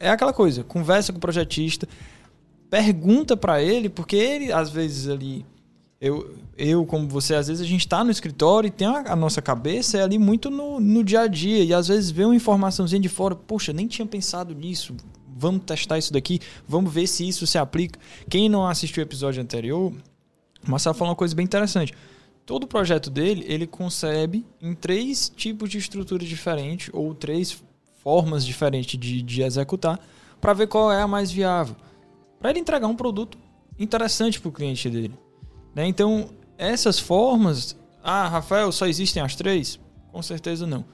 é 0.00 0.10
aquela 0.10 0.32
coisa, 0.32 0.64
conversa 0.64 1.12
com 1.12 1.18
o 1.18 1.20
projetista, 1.20 1.88
pergunta 2.70 3.36
para 3.36 3.62
ele, 3.62 3.88
porque 3.88 4.16
ele 4.16 4.52
às 4.52 4.70
vezes 4.70 5.08
ali 5.08 5.44
eu, 6.00 6.36
eu, 6.56 6.86
como 6.86 7.08
você, 7.08 7.34
às 7.34 7.48
vezes 7.48 7.60
a 7.60 7.68
gente 7.68 7.80
está 7.80 8.04
no 8.04 8.10
escritório 8.10 8.68
e 8.68 8.70
tem 8.70 8.86
a, 8.86 9.12
a, 9.12 9.16
nossa 9.16 9.42
cabeça 9.42 9.98
é 9.98 10.02
ali 10.02 10.16
muito 10.16 10.48
no, 10.48 10.78
no 10.78 11.02
dia 11.02 11.22
a 11.22 11.26
dia. 11.26 11.64
E 11.64 11.74
às 11.74 11.88
vezes 11.88 12.10
vê 12.10 12.24
uma 12.24 12.36
informaçãozinha 12.36 13.00
de 13.00 13.08
fora, 13.08 13.34
poxa, 13.34 13.72
nem 13.72 13.88
tinha 13.88 14.06
pensado 14.06 14.54
nisso. 14.54 14.94
Vamos 15.36 15.64
testar 15.64 15.98
isso 15.98 16.12
daqui, 16.12 16.40
vamos 16.66 16.92
ver 16.92 17.06
se 17.06 17.26
isso 17.26 17.46
se 17.46 17.58
aplica. 17.58 17.98
Quem 18.28 18.48
não 18.48 18.66
assistiu 18.66 19.02
o 19.02 19.06
episódio 19.06 19.42
anterior, 19.42 19.92
o 20.66 20.70
Marcelo 20.70 20.94
falou 20.94 21.10
uma 21.10 21.16
coisa 21.16 21.34
bem 21.34 21.44
interessante. 21.44 21.92
Todo 22.46 22.64
o 22.64 22.66
projeto 22.66 23.10
dele, 23.10 23.44
ele 23.46 23.66
concebe 23.66 24.44
em 24.62 24.74
três 24.74 25.28
tipos 25.28 25.68
de 25.68 25.78
estrutura 25.78 26.24
diferentes, 26.24 26.90
ou 26.92 27.14
três 27.14 27.62
formas 28.02 28.44
diferentes 28.44 28.98
de, 28.98 29.22
de 29.22 29.42
executar, 29.42 29.98
para 30.40 30.52
ver 30.52 30.66
qual 30.68 30.90
é 30.92 31.02
a 31.02 31.08
mais 31.08 31.30
viável. 31.30 31.76
Para 32.38 32.50
ele 32.50 32.60
entregar 32.60 32.86
um 32.86 32.96
produto 32.96 33.36
interessante 33.78 34.40
para 34.40 34.48
o 34.48 34.52
cliente 34.52 34.88
dele. 34.88 35.14
Né? 35.74 35.86
Então, 35.86 36.30
essas 36.56 36.98
formas 36.98 37.76
Ah, 38.02 38.28
Rafael, 38.28 38.70
só 38.72 38.86
existem 38.86 39.22
as 39.22 39.34
três? 39.34 39.78
Com 40.10 40.22
certeza 40.22 40.66
não. 40.66 40.84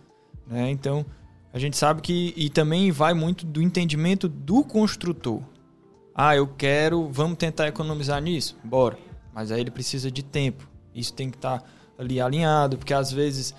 Né? 0.47 0.71
Então, 0.71 1.05
a 1.53 1.59
gente 1.59 1.77
sabe 1.77 2.03
que. 2.03 2.35
E 2.37 2.51
também 2.51 2.91
vai 2.91 3.15
muito 3.15 3.47
do 3.47 3.63
entendimento 3.63 4.29
do 4.29 4.65
construtor. 4.65 5.41
Ah, 6.15 6.35
eu 6.35 6.47
quero, 6.47 7.09
vamos 7.09 7.39
tentar 7.39 7.69
economizar 7.69 8.21
nisso? 8.21 8.57
Bora. 8.65 8.99
Mas 9.33 9.51
aí 9.51 9.61
ele 9.61 9.71
precisa 9.71 10.11
de 10.11 10.23
tempo. 10.23 10.69
Isso 10.95 11.13
tem 11.13 11.31
que 11.31 11.37
estar 11.37 11.61
tá 11.61 11.67
ali 11.99 12.21
alinhado, 12.21 12.79
porque 12.79 12.95
às 12.95 13.13
vezes 13.13 13.55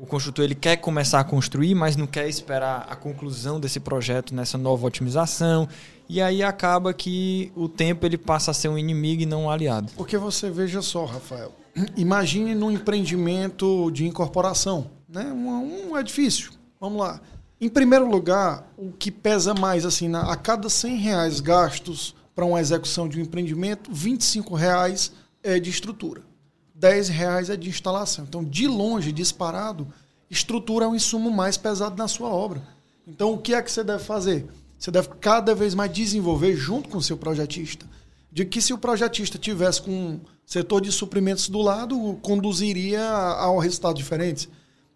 o 0.00 0.06
construtor 0.06 0.46
ele 0.46 0.54
quer 0.54 0.76
começar 0.76 1.20
a 1.20 1.24
construir, 1.24 1.74
mas 1.74 1.94
não 1.94 2.06
quer 2.06 2.26
esperar 2.26 2.86
a 2.88 2.96
conclusão 2.96 3.60
desse 3.60 3.78
projeto 3.78 4.34
nessa 4.34 4.56
nova 4.56 4.86
otimização. 4.86 5.68
E 6.08 6.22
aí 6.22 6.42
acaba 6.42 6.94
que 6.94 7.52
o 7.54 7.68
tempo 7.68 8.06
ele 8.06 8.16
passa 8.16 8.50
a 8.50 8.54
ser 8.54 8.68
um 8.68 8.78
inimigo 8.78 9.22
e 9.22 9.26
não 9.26 9.44
um 9.44 9.50
aliado. 9.50 9.92
Porque 9.94 10.16
você 10.16 10.50
veja 10.50 10.80
só, 10.80 11.04
Rafael. 11.04 11.52
Imagine 11.98 12.54
num 12.54 12.70
empreendimento 12.70 13.90
de 13.90 14.06
incorporação, 14.06 14.90
né? 15.06 15.24
um, 15.26 15.90
um 15.90 15.98
edifício. 15.98 16.50
Vamos 16.80 16.98
lá. 16.98 17.20
Em 17.60 17.68
primeiro 17.68 18.08
lugar, 18.08 18.72
o 18.78 18.92
que 18.92 19.10
pesa 19.10 19.52
mais, 19.52 19.84
assim, 19.84 20.10
a 20.14 20.34
cada 20.34 20.70
100 20.70 20.96
reais 20.96 21.40
gastos 21.40 22.14
para 22.34 22.46
uma 22.46 22.58
execução 22.58 23.06
de 23.06 23.18
um 23.18 23.22
empreendimento, 23.22 23.92
25 23.92 24.54
reais 24.54 25.12
é 25.42 25.60
de 25.60 25.68
estrutura, 25.68 26.22
10 26.80 27.08
reais 27.10 27.50
é 27.50 27.56
de 27.56 27.68
instalação. 27.68 28.24
Então, 28.28 28.42
de 28.42 28.66
longe, 28.66 29.12
disparado, 29.12 29.86
estrutura 30.28 30.86
é 30.86 30.88
o 30.88 30.94
insumo 30.94 31.30
mais 31.30 31.56
pesado 31.56 31.96
na 31.96 32.08
sua 32.08 32.30
obra. 32.30 32.62
Então, 33.06 33.32
o 33.32 33.38
que 33.38 33.54
é 33.54 33.62
que 33.62 33.70
você 33.70 33.84
deve 33.84 34.02
fazer? 34.02 34.46
Você 34.78 34.90
deve 34.90 35.08
cada 35.20 35.54
vez 35.54 35.74
mais 35.74 35.92
desenvolver 35.92 36.56
junto 36.56 36.88
com 36.88 36.98
o 36.98 37.02
seu 37.02 37.16
projetista. 37.16 37.86
De 38.32 38.44
que 38.44 38.60
se 38.60 38.72
o 38.72 38.78
projetista 38.78 39.38
tivesse 39.38 39.82
com 39.82 39.90
um 39.90 40.20
setor 40.44 40.80
de 40.80 40.90
suprimentos 40.90 41.48
do 41.48 41.60
lado, 41.60 42.18
conduziria 42.22 43.06
ao 43.08 43.58
resultado 43.58 43.96
diferentes 43.96 44.48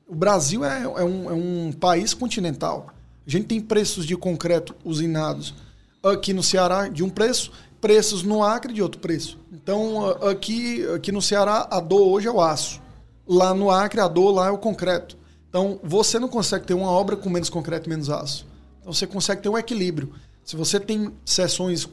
o 0.06 0.14
Brasil 0.14 0.64
é, 0.64 0.82
é, 0.82 1.04
um, 1.04 1.30
é 1.30 1.34
um 1.34 1.72
país 1.72 2.12
continental. 2.14 2.88
A 3.26 3.30
gente 3.30 3.46
tem 3.46 3.60
preços 3.60 4.04
de 4.04 4.16
concreto 4.16 4.74
usinados 4.84 5.54
aqui 6.02 6.32
no 6.32 6.42
Ceará 6.42 6.88
de 6.88 7.02
um 7.02 7.08
preço, 7.08 7.50
preços 7.84 8.22
no 8.22 8.42
Acre 8.42 8.72
de 8.72 8.80
outro 8.80 8.98
preço. 8.98 9.38
Então, 9.52 10.08
aqui, 10.26 10.82
aqui 10.94 11.12
no 11.12 11.20
Ceará, 11.20 11.68
a 11.70 11.80
dor 11.80 12.08
hoje 12.08 12.26
é 12.26 12.30
o 12.30 12.40
aço. 12.40 12.80
Lá 13.28 13.52
no 13.52 13.70
Acre, 13.70 14.00
a 14.00 14.08
dor 14.08 14.30
lá 14.30 14.46
é 14.46 14.50
o 14.50 14.56
concreto. 14.56 15.18
Então, 15.50 15.78
você 15.84 16.18
não 16.18 16.26
consegue 16.26 16.64
ter 16.64 16.72
uma 16.72 16.90
obra 16.90 17.14
com 17.14 17.28
menos 17.28 17.50
concreto 17.50 17.86
e 17.86 17.90
menos 17.90 18.08
aço. 18.08 18.46
Então, 18.80 18.90
você 18.90 19.06
consegue 19.06 19.42
ter 19.42 19.50
um 19.50 19.58
equilíbrio. 19.58 20.14
Se 20.42 20.56
você 20.56 20.80
tem 20.80 21.12
sessões 21.26 21.86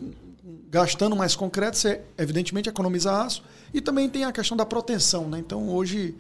gastando 0.69 1.13
mais 1.13 1.36
concreto, 1.36 1.75
você 1.75 2.00
evidentemente 2.17 2.69
economiza 2.69 3.12
aço. 3.12 3.43
E 3.74 3.81
também 3.81 4.07
tem 4.07 4.24
a 4.24 4.31
questão 4.31 4.55
da 4.55 4.65
proteção. 4.65 5.27
Né? 5.27 5.39
Então, 5.39 5.67
hoje 5.67 6.15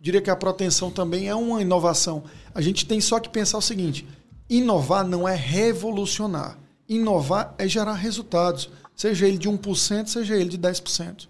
diria 0.00 0.22
que 0.22 0.30
a 0.30 0.36
proteção 0.36 0.88
também 0.88 1.28
é 1.28 1.34
uma 1.34 1.60
inovação. 1.60 2.22
A 2.54 2.60
gente 2.60 2.86
tem 2.86 3.00
só 3.00 3.18
que 3.18 3.28
pensar 3.28 3.58
o 3.58 3.62
seguinte: 3.62 4.06
inovar 4.48 5.04
não 5.04 5.28
é 5.28 5.34
revolucionar. 5.34 6.56
Inovar 6.88 7.54
é 7.58 7.66
gerar 7.66 7.94
resultados, 7.94 8.70
seja 8.94 9.26
ele 9.26 9.38
de 9.38 9.48
1%, 9.48 10.06
seja 10.06 10.36
ele 10.36 10.50
de 10.50 10.58
10%. 10.58 11.28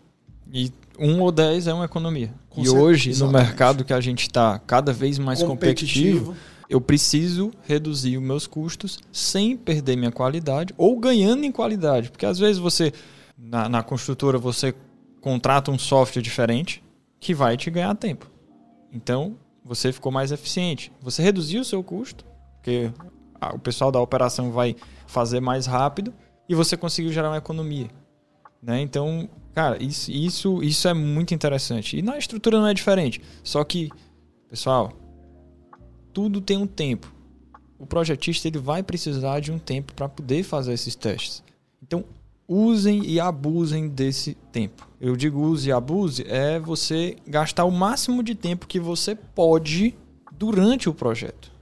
E 0.53 0.73
1 0.99 1.21
ou 1.21 1.33
10 1.33 1.67
é 1.67 1.75
uma 1.75 1.85
economia. 1.85 2.33
Com 2.49 2.63
e 2.63 2.69
hoje, 2.69 3.11
exatamente. 3.11 3.33
no 3.33 3.47
mercado 3.47 3.85
que 3.85 3.93
a 3.93 4.01
gente 4.01 4.23
está 4.23 4.59
cada 4.59 4.93
vez 4.93 5.19
mais 5.19 5.43
competitivo, 5.43 6.27
competitivo, 6.27 6.57
eu 6.69 6.81
preciso 6.81 7.53
reduzir 7.63 8.17
os 8.17 8.23
meus 8.23 8.47
custos 8.47 8.99
sem 9.13 9.57
perder 9.57 9.97
minha 9.97 10.13
qualidade 10.13 10.75
ou 10.77 10.99
ganhando 10.99 11.45
em 11.45 11.53
qualidade. 11.53 12.11
Porque 12.11 12.27
às 12.27 12.39
vezes 12.39 12.59
você, 12.59 12.93
na, 13.37 13.69
na 13.69 13.83
construtora, 13.83 14.39
você 14.39 14.75
contrata 15.21 15.71
um 15.71 15.79
software 15.79 16.23
diferente 16.23 16.83
que 17.19 17.35
vai 17.35 17.57
te 17.57 17.71
ganhar 17.71 17.95
tempo. 17.95 18.31
Então, 18.93 19.37
você 19.65 19.93
ficou 19.93 20.13
mais 20.13 20.31
eficiente. 20.33 20.93
Você 21.03 21.23
reduziu 21.23 21.61
o 21.61 21.65
seu 21.65 21.83
custo, 21.83 22.25
porque 22.55 22.91
o 23.55 23.59
pessoal 23.59 23.93
da 23.93 24.01
operação 24.01 24.51
vai 24.51 24.77
fazer 25.07 25.41
mais 25.41 25.67
rápido 25.67 26.13
e 26.49 26.55
você 26.55 26.77
conseguiu 26.77 27.13
gerar 27.13 27.31
uma 27.31 27.39
economia. 27.39 27.89
Né? 28.63 28.81
Então, 28.81 29.29
cara, 29.55 29.83
isso, 29.83 30.11
isso, 30.11 30.63
isso 30.63 30.89
é 30.89 30.95
muito 30.95 31.35
interessante. 31.35 31.99
E 31.99 32.03
na 32.03 32.19
estrutura 32.19 32.59
não 32.59 32.67
é 32.67 32.75
diferente. 32.75 33.21
Só 33.43 33.63
que, 33.63 33.91
pessoal, 34.49 34.93
tudo 36.13 36.41
tem 36.41 36.57
um 36.57 36.67
tempo. 36.67 37.13
O 37.79 37.87
projetista 37.87 38.49
ele 38.49 38.59
vai 38.59 38.83
precisar 38.83 39.41
de 39.41 39.53
um 39.53 39.59
tempo 39.59 39.93
para 39.95 40.09
poder 40.09 40.43
fazer 40.43 40.73
esses 40.73 40.95
testes. 40.95 41.45
Então, 41.83 42.05
usem 42.49 43.05
e 43.05 43.21
abusem 43.21 43.89
desse 43.89 44.35
tempo. 44.51 44.89
Eu 45.01 45.17
digo 45.17 45.41
use 45.41 45.69
e 45.69 45.73
abuse 45.73 46.25
é 46.27 46.59
você 46.59 47.17
gastar 47.27 47.65
o 47.65 47.71
máximo 47.71 48.23
de 48.23 48.35
tempo 48.35 48.67
que 48.67 48.81
você 48.81 49.15
pode 49.15 49.95
durante 50.33 50.89
o 50.89 50.95
projeto. 50.95 51.56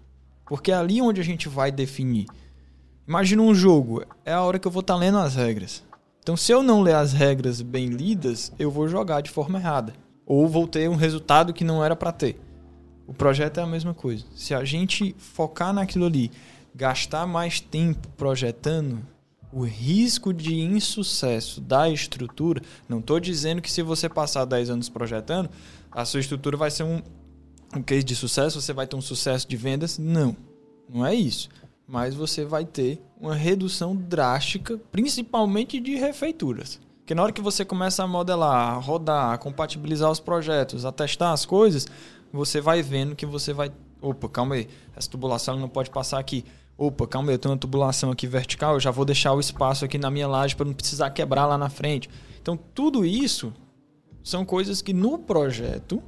Porque 0.47 0.71
é 0.71 0.75
ali 0.75 1.01
onde 1.01 1.21
a 1.21 1.25
gente 1.25 1.49
vai 1.49 1.73
definir. 1.73 2.27
Imagina 3.07 3.43
um 3.43 3.55
jogo, 3.55 4.05
é 4.25 4.33
a 4.33 4.43
hora 4.43 4.59
que 4.59 4.67
eu 4.67 4.73
vou 4.73 4.81
estar 4.81 4.95
tá 4.95 5.01
lendo 5.01 5.19
as 5.19 5.35
regras. 5.35 5.83
Então, 6.21 6.37
se 6.37 6.53
eu 6.53 6.63
não 6.63 6.81
ler 6.81 6.95
as 6.95 7.13
regras 7.13 7.61
bem 7.61 7.89
lidas, 7.89 8.51
eu 8.59 8.71
vou 8.71 8.89
jogar 8.89 9.21
de 9.21 9.31
forma 9.31 9.59
errada. 9.59 9.93
Ou 10.25 10.49
vou 10.49 10.67
ter 10.67 10.89
um 10.89 10.97
resultado 10.97 11.53
que 11.53 11.65
não 11.65 11.85
era 11.85 11.95
para 11.95 12.13
ter. 12.13 12.41
O 13.07 13.13
projeto 13.13 13.61
é 13.61 13.63
a 13.63 13.67
mesma 13.67 13.93
coisa. 13.93 14.25
Se 14.35 14.55
a 14.55 14.65
gente 14.65 15.15
focar 15.19 15.73
naquilo 15.75 16.07
ali, 16.07 16.31
gastar 16.75 17.27
mais 17.27 17.61
tempo 17.61 18.09
projetando, 18.17 19.03
o 19.53 19.65
risco 19.65 20.33
de 20.33 20.59
insucesso 20.59 21.61
da 21.61 21.89
estrutura, 21.89 22.61
não 22.89 22.99
estou 22.99 23.21
dizendo 23.21 23.63
que 23.63 23.71
se 23.71 23.83
você 23.83 24.09
passar 24.09 24.45
10 24.45 24.71
anos 24.71 24.89
projetando, 24.89 25.49
a 25.93 26.05
sua 26.05 26.21
estrutura 26.21 26.57
vai 26.57 26.71
ser 26.71 26.83
um, 26.83 27.01
um 27.77 27.83
case 27.83 28.05
de 28.05 28.15
sucesso, 28.15 28.61
você 28.61 28.73
vai 28.73 28.87
ter 28.87 28.97
um 28.97 29.01
sucesso 29.03 29.47
de 29.49 29.57
vendas. 29.57 29.99
Não, 29.99 30.37
não 30.89 31.05
é 31.05 31.15
isso. 31.15 31.49
Mas 31.87 32.15
você 32.15 32.45
vai 32.45 32.65
ter 32.65 33.01
uma 33.21 33.35
redução 33.35 33.95
drástica, 33.95 34.79
principalmente 34.91 35.81
de 35.81 35.97
refeituras. 35.97 36.81
Porque 36.99 37.15
na 37.15 37.23
hora 37.23 37.33
que 37.33 37.43
você 37.43 37.65
começa 37.65 38.03
a 38.03 38.07
modelar, 38.07 38.75
a 38.75 38.79
rodar, 38.79 39.33
a 39.33 39.39
compatibilizar 39.39 40.11
os 40.11 40.21
projetos, 40.21 40.85
a 40.85 40.93
testar 40.93 41.33
as 41.33 41.45
coisas, 41.45 41.87
você 42.33 42.61
vai 42.61 42.83
vendo 42.83 43.15
que 43.15 43.27
você 43.27 43.53
vai. 43.53 43.71
Opa, 44.01 44.29
calma 44.29 44.55
aí, 44.55 44.69
essa 44.97 45.11
tubulação 45.11 45.59
não 45.59 45.69
pode 45.69 45.91
passar 45.91 46.19
aqui 46.19 46.45
Opa, 46.77 47.07
calma 47.07 47.31
aí, 47.31 47.35
eu 47.35 47.39
tenho 47.39 47.53
uma 47.53 47.59
tubulação 47.59 48.11
aqui 48.11 48.27
vertical, 48.27 48.75
eu 48.75 48.81
já 48.81 48.91
vou 48.91 49.05
deixar 49.05 49.33
o 49.33 49.39
espaço 49.39 49.85
aqui 49.85 49.97
na 49.97 50.11
minha 50.11 50.27
laje 50.27 50.57
para 50.57 50.67
não 50.67 50.75
precisar 50.75 51.09
quebrar 51.11 51.47
lá 51.47 51.57
na 51.57 51.69
frente. 51.69 52.11
Então, 52.43 52.57
tudo 52.57 53.05
isso 53.05 53.53
são 54.25 54.45
coisas 54.45 54.83
que 54.83 54.93
no 54.93 55.19
projeto 55.19 56.03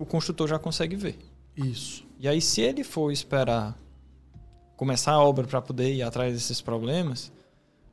o 0.00 0.06
construtor 0.06 0.48
já 0.48 0.58
consegue 0.58 0.96
ver. 0.96 1.18
Isso. 1.56 2.04
E 2.18 2.26
aí, 2.26 2.40
se 2.40 2.60
ele 2.60 2.82
for 2.82 3.12
esperar 3.12 3.76
começar 4.76 5.12
a 5.12 5.22
obra 5.22 5.46
para 5.46 5.60
poder 5.60 5.94
ir 5.94 6.02
atrás 6.02 6.32
desses 6.32 6.60
problemas, 6.60 7.30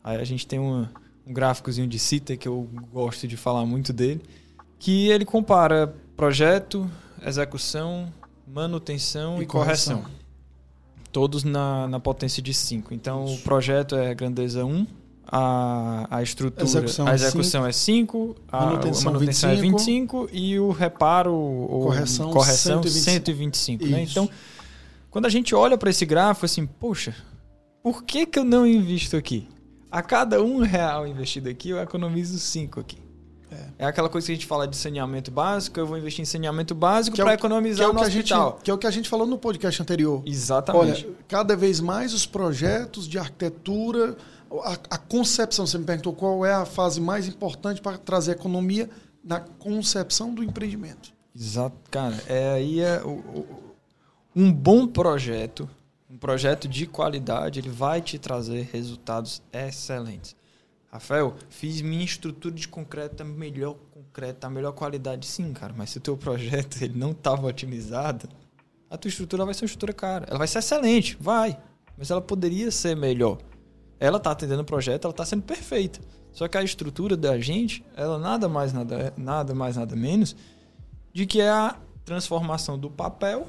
aí 0.03 0.17
a 0.17 0.23
gente 0.23 0.47
tem 0.47 0.57
uma, 0.57 0.89
um 1.25 1.33
gráficozinho 1.33 1.87
de 1.87 1.99
CITA 1.99 2.37
que 2.37 2.47
eu 2.47 2.67
gosto 2.91 3.27
de 3.27 3.35
falar 3.35 3.65
muito 3.65 3.91
dele, 3.91 4.21
que 4.79 5.09
ele 5.09 5.25
compara 5.25 5.93
projeto, 6.15 6.89
execução, 7.21 8.11
manutenção 8.47 9.39
e, 9.39 9.43
e 9.43 9.45
correção. 9.45 9.97
correção 9.97 10.17
todos 11.17 11.43
na, 11.43 11.87
na 11.87 11.99
potência 11.99 12.43
de 12.43 12.53
5. 12.53 12.93
Então 12.93 13.25
Isso. 13.25 13.35
o 13.35 13.37
projeto 13.39 13.95
é 13.95 14.13
grandeza 14.13 14.63
1, 14.63 14.85
a, 15.29 16.07
a 16.09 16.23
estrutura, 16.23 16.63
execução 16.63 17.07
a 17.07 17.13
execução 17.13 17.65
é 17.65 17.71
5, 17.71 18.35
a 18.49 18.65
manutenção, 18.65 19.11
manutenção 19.11 19.49
25, 19.49 20.17
é 20.17 20.25
25 20.25 20.29
e 20.31 20.59
o 20.59 20.71
reparo 20.71 21.33
ou 21.33 21.83
correção, 21.83 22.31
correção 22.31 22.81
125. 22.83 23.11
125 23.11 23.85
né? 23.87 24.03
Então, 24.03 24.29
quando 25.09 25.25
a 25.25 25.29
gente 25.29 25.53
olha 25.53 25.77
para 25.77 25.89
esse 25.89 26.05
gráfico, 26.05 26.45
assim, 26.45 26.65
poxa, 26.65 27.13
por 27.83 28.03
que, 28.03 28.25
que 28.25 28.39
eu 28.39 28.45
não 28.45 28.65
invisto 28.65 29.17
aqui? 29.17 29.47
A 29.91 30.01
cada 30.01 30.41
um 30.41 30.59
real 30.59 31.07
investido 31.07 31.49
aqui, 31.49 31.69
eu 31.69 31.79
economizo 31.79 32.39
5 32.39 32.79
aqui. 32.79 33.07
É. 33.49 33.83
é. 33.83 33.85
aquela 33.85 34.09
coisa 34.09 34.27
que 34.27 34.33
a 34.33 34.35
gente 34.35 34.45
fala 34.45 34.67
de 34.67 34.75
saneamento 34.75 35.31
básico, 35.31 35.79
eu 35.79 35.87
vou 35.87 35.97
investir 35.97 36.21
em 36.21 36.25
saneamento 36.25 36.75
básico 36.75 37.15
para 37.15 37.31
é 37.31 37.35
economizar 37.35 37.77
que 37.77 37.83
é 37.83 37.87
o 37.87 37.93
no 37.93 37.99
que 37.99 38.05
hospital. 38.05 38.47
A 38.47 38.51
gente, 38.51 38.63
que 38.63 38.71
é 38.71 38.73
o 38.73 38.77
que 38.77 38.87
a 38.87 38.91
gente 38.91 39.09
falou 39.09 39.25
no 39.25 39.37
podcast 39.37 39.81
anterior. 39.81 40.21
Exatamente. 40.25 41.05
Olha, 41.05 41.15
cada 41.27 41.55
vez 41.55 41.79
mais 41.79 42.13
os 42.13 42.25
projetos 42.25 43.07
de 43.07 43.17
arquitetura, 43.17 44.17
a, 44.63 44.73
a 44.91 44.97
concepção, 44.97 45.65
você 45.65 45.77
me 45.77 45.85
perguntou 45.85 46.13
qual 46.13 46.45
é 46.45 46.53
a 46.53 46.65
fase 46.65 46.99
mais 47.01 47.27
importante 47.27 47.81
para 47.81 47.97
trazer 47.97 48.31
economia 48.31 48.89
na 49.23 49.39
concepção 49.39 50.33
do 50.33 50.43
empreendimento. 50.43 51.13
Exato, 51.35 51.75
cara. 51.91 52.15
É 52.27 52.53
aí 52.53 52.79
é 52.79 53.01
o, 53.03 53.09
o, 53.09 53.75
um 54.35 54.51
bom 54.51 54.87
projeto, 54.87 55.69
um 56.09 56.17
projeto 56.17 56.67
de 56.67 56.87
qualidade, 56.87 57.59
ele 57.59 57.69
vai 57.69 58.01
te 58.01 58.17
trazer 58.17 58.69
resultados 58.71 59.41
excelentes. 59.51 60.35
Rafael, 60.89 61.35
fiz 61.49 61.81
minha 61.81 62.05
estrutura 62.05 62.55
de 62.55 62.67
concreto 62.67 63.23
melhor 63.25 63.75
concreto, 63.91 64.47
a 64.47 64.49
melhor 64.49 64.71
qualidade. 64.71 65.27
Sim, 65.27 65.53
cara, 65.53 65.73
mas 65.75 65.89
se 65.89 65.97
o 65.97 66.01
teu 66.01 66.15
projeto 66.17 66.81
ele 66.81 66.97
não 66.97 67.11
estava 67.11 67.45
otimizado, 67.47 68.27
a 68.89 68.97
tua 68.97 69.09
estrutura 69.09 69.45
vai 69.45 69.53
ser 69.53 69.63
uma 69.63 69.67
estrutura 69.67 69.93
cara. 69.93 70.25
Ela 70.29 70.37
vai 70.37 70.47
ser 70.47 70.59
excelente, 70.59 71.17
vai, 71.19 71.59
mas 71.97 72.09
ela 72.09 72.21
poderia 72.21 72.71
ser 72.71 72.95
melhor. 72.95 73.37
Ela 73.99 74.17
está 74.17 74.31
atendendo 74.31 74.61
o 74.61 74.65
projeto, 74.65 75.05
ela 75.05 75.11
está 75.11 75.25
sendo 75.25 75.43
perfeita. 75.43 75.99
Só 76.31 76.47
que 76.47 76.57
a 76.57 76.63
estrutura 76.63 77.17
da 77.17 77.39
gente, 77.39 77.83
ela 77.95 78.19
nada 78.19 78.47
mais 78.47 78.71
nada, 78.71 79.13
nada 79.17 79.55
mais 79.55 79.75
nada 79.75 79.95
menos 79.95 80.35
de 81.11 81.25
que 81.25 81.41
é 81.41 81.49
a 81.49 81.75
transformação 82.05 82.77
do 82.77 82.91
papel 82.91 83.47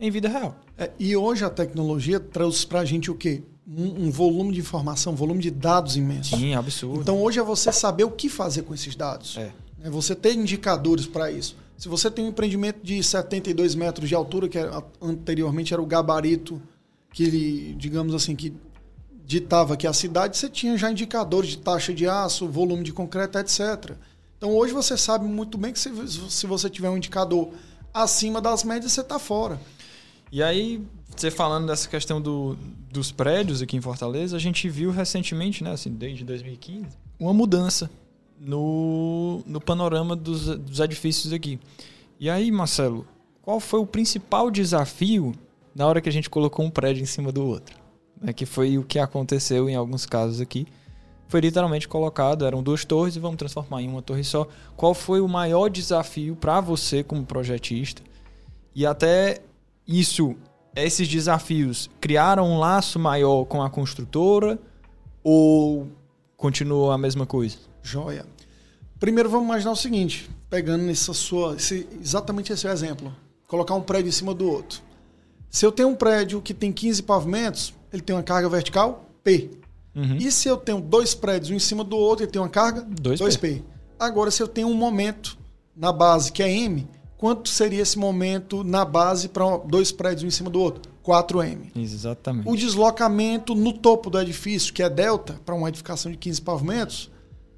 em 0.00 0.10
vida 0.10 0.28
real. 0.28 0.56
É, 0.76 0.90
e 0.98 1.16
hoje 1.16 1.44
a 1.44 1.50
tecnologia 1.50 2.18
trouxe 2.18 2.66
para 2.66 2.80
a 2.80 2.84
gente 2.84 3.08
o 3.10 3.14
quê? 3.14 3.42
Um, 3.64 4.06
um, 4.06 4.10
volume 4.10 4.52
de 4.52 4.58
informação, 4.58 5.12
um 5.12 5.16
volume 5.16 5.40
de 5.40 5.50
dados 5.50 5.96
imenso. 5.96 6.36
Sim, 6.36 6.54
absurdo. 6.54 7.02
Então 7.02 7.22
hoje 7.22 7.38
é 7.38 7.42
você 7.42 7.70
saber 7.70 8.02
o 8.02 8.10
que 8.10 8.28
fazer 8.28 8.62
com 8.62 8.74
esses 8.74 8.96
dados. 8.96 9.36
É. 9.38 9.52
é 9.84 9.88
você 9.88 10.16
ter 10.16 10.34
indicadores 10.34 11.06
para 11.06 11.30
isso. 11.30 11.56
Se 11.78 11.88
você 11.88 12.10
tem 12.10 12.24
um 12.24 12.28
empreendimento 12.28 12.80
de 12.82 13.00
72 13.02 13.76
metros 13.76 14.08
de 14.08 14.14
altura, 14.14 14.48
que 14.48 14.58
era, 14.58 14.82
anteriormente 15.00 15.72
era 15.72 15.80
o 15.80 15.86
gabarito 15.86 16.60
que, 17.12 17.74
digamos 17.78 18.14
assim, 18.14 18.34
que 18.34 18.52
ditava 19.24 19.76
que 19.76 19.86
a 19.86 19.92
cidade, 19.92 20.36
você 20.36 20.48
tinha 20.48 20.76
já 20.76 20.90
indicadores 20.90 21.50
de 21.50 21.58
taxa 21.58 21.92
de 21.92 22.06
aço, 22.06 22.48
volume 22.48 22.82
de 22.82 22.92
concreto, 22.92 23.38
etc. 23.38 23.92
Então 24.36 24.54
hoje 24.54 24.72
você 24.72 24.96
sabe 24.96 25.26
muito 25.26 25.56
bem 25.56 25.72
que 25.72 25.78
se, 25.78 25.90
se 26.30 26.46
você 26.46 26.68
tiver 26.68 26.90
um 26.90 26.96
indicador 26.96 27.50
acima 27.92 28.40
das 28.40 28.64
médias, 28.64 28.92
você 28.92 29.00
está 29.00 29.18
fora. 29.18 29.60
E 30.30 30.42
aí, 30.42 30.82
você 31.14 31.30
falando 31.30 31.66
dessa 31.66 31.88
questão 31.88 32.20
do, 32.20 32.56
dos 32.90 33.12
prédios 33.12 33.60
aqui 33.60 33.76
em 33.76 33.80
Fortaleza, 33.80 34.34
a 34.34 34.40
gente 34.40 34.68
viu 34.68 34.90
recentemente, 34.90 35.62
né, 35.62 35.72
assim, 35.72 35.90
desde 35.90 36.24
2015, 36.24 36.86
uma 37.20 37.34
mudança 37.34 37.90
no, 38.40 39.42
no 39.46 39.60
panorama 39.60 40.16
dos, 40.16 40.46
dos 40.58 40.80
edifícios 40.80 41.32
aqui. 41.32 41.60
E 42.18 42.30
aí, 42.30 42.50
Marcelo, 42.50 43.06
qual 43.42 43.60
foi 43.60 43.80
o 43.80 43.86
principal 43.86 44.50
desafio 44.50 45.34
na 45.74 45.86
hora 45.86 46.00
que 46.00 46.08
a 46.08 46.12
gente 46.12 46.30
colocou 46.30 46.64
um 46.64 46.70
prédio 46.70 47.02
em 47.02 47.06
cima 47.06 47.30
do 47.30 47.44
outro? 47.44 47.81
É 48.24 48.32
que 48.32 48.46
foi 48.46 48.78
o 48.78 48.84
que 48.84 48.98
aconteceu 48.98 49.68
em 49.68 49.74
alguns 49.74 50.06
casos 50.06 50.40
aqui. 50.40 50.66
Foi 51.28 51.40
literalmente 51.40 51.88
colocado, 51.88 52.44
eram 52.44 52.62
duas 52.62 52.84
torres 52.84 53.16
e 53.16 53.20
vamos 53.20 53.38
transformar 53.38 53.82
em 53.82 53.88
uma 53.88 54.02
torre 54.02 54.22
só. 54.22 54.46
Qual 54.76 54.92
foi 54.92 55.20
o 55.20 55.28
maior 55.28 55.68
desafio 55.68 56.36
para 56.36 56.60
você 56.60 57.02
como 57.02 57.24
projetista? 57.24 58.02
E 58.74 58.84
até 58.84 59.40
isso, 59.86 60.36
esses 60.76 61.08
desafios 61.08 61.90
criaram 62.00 62.46
um 62.50 62.58
laço 62.58 62.98
maior 62.98 63.44
com 63.44 63.62
a 63.62 63.70
construtora 63.70 64.58
ou 65.24 65.88
continua 66.36 66.94
a 66.94 66.98
mesma 66.98 67.24
coisa? 67.26 67.56
Joia. 67.82 68.26
Primeiro 69.00 69.28
vamos 69.28 69.46
imaginar 69.46 69.72
o 69.72 69.76
seguinte, 69.76 70.30
pegando 70.48 70.88
essa 70.90 71.12
sua, 71.12 71.56
esse, 71.56 71.88
exatamente 72.00 72.52
esse 72.52 72.68
exemplo, 72.68 73.12
colocar 73.48 73.74
um 73.74 73.80
prédio 73.80 74.08
em 74.10 74.12
cima 74.12 74.32
do 74.32 74.48
outro. 74.48 74.80
Se 75.50 75.66
eu 75.66 75.72
tenho 75.72 75.88
um 75.88 75.94
prédio 75.94 76.40
que 76.40 76.54
tem 76.54 76.72
15 76.72 77.02
pavimentos, 77.02 77.74
ele 77.92 78.02
tem 78.02 78.14
uma 78.14 78.22
carga 78.22 78.48
vertical 78.48 79.04
P. 79.22 79.50
Uhum. 79.94 80.16
E 80.16 80.32
se 80.32 80.48
eu 80.48 80.56
tenho 80.56 80.80
dois 80.80 81.14
prédios 81.14 81.50
um 81.50 81.54
em 81.54 81.58
cima 81.58 81.84
do 81.84 81.96
outro, 81.96 82.24
ele 82.24 82.32
tem 82.32 82.40
uma 82.40 82.48
carga 82.48 82.82
2P. 82.82 83.18
2P. 83.18 83.62
Agora, 83.98 84.30
se 84.30 84.42
eu 84.42 84.48
tenho 84.48 84.68
um 84.68 84.74
momento 84.74 85.38
na 85.76 85.92
base 85.92 86.32
que 86.32 86.42
é 86.42 86.50
M, 86.50 86.88
quanto 87.16 87.48
seria 87.48 87.82
esse 87.82 87.98
momento 87.98 88.64
na 88.64 88.84
base 88.84 89.28
para 89.28 89.58
dois 89.58 89.92
prédios 89.92 90.24
um 90.24 90.26
em 90.26 90.30
cima 90.30 90.50
do 90.50 90.60
outro? 90.60 90.90
4M. 91.04 91.72
Exatamente. 91.76 92.48
O 92.48 92.56
deslocamento 92.56 93.54
no 93.54 93.72
topo 93.72 94.08
do 94.08 94.20
edifício, 94.20 94.72
que 94.72 94.82
é 94.82 94.88
delta, 94.88 95.40
para 95.44 95.54
uma 95.54 95.68
edificação 95.68 96.10
de 96.10 96.16
15 96.16 96.40
pavimentos, 96.40 97.10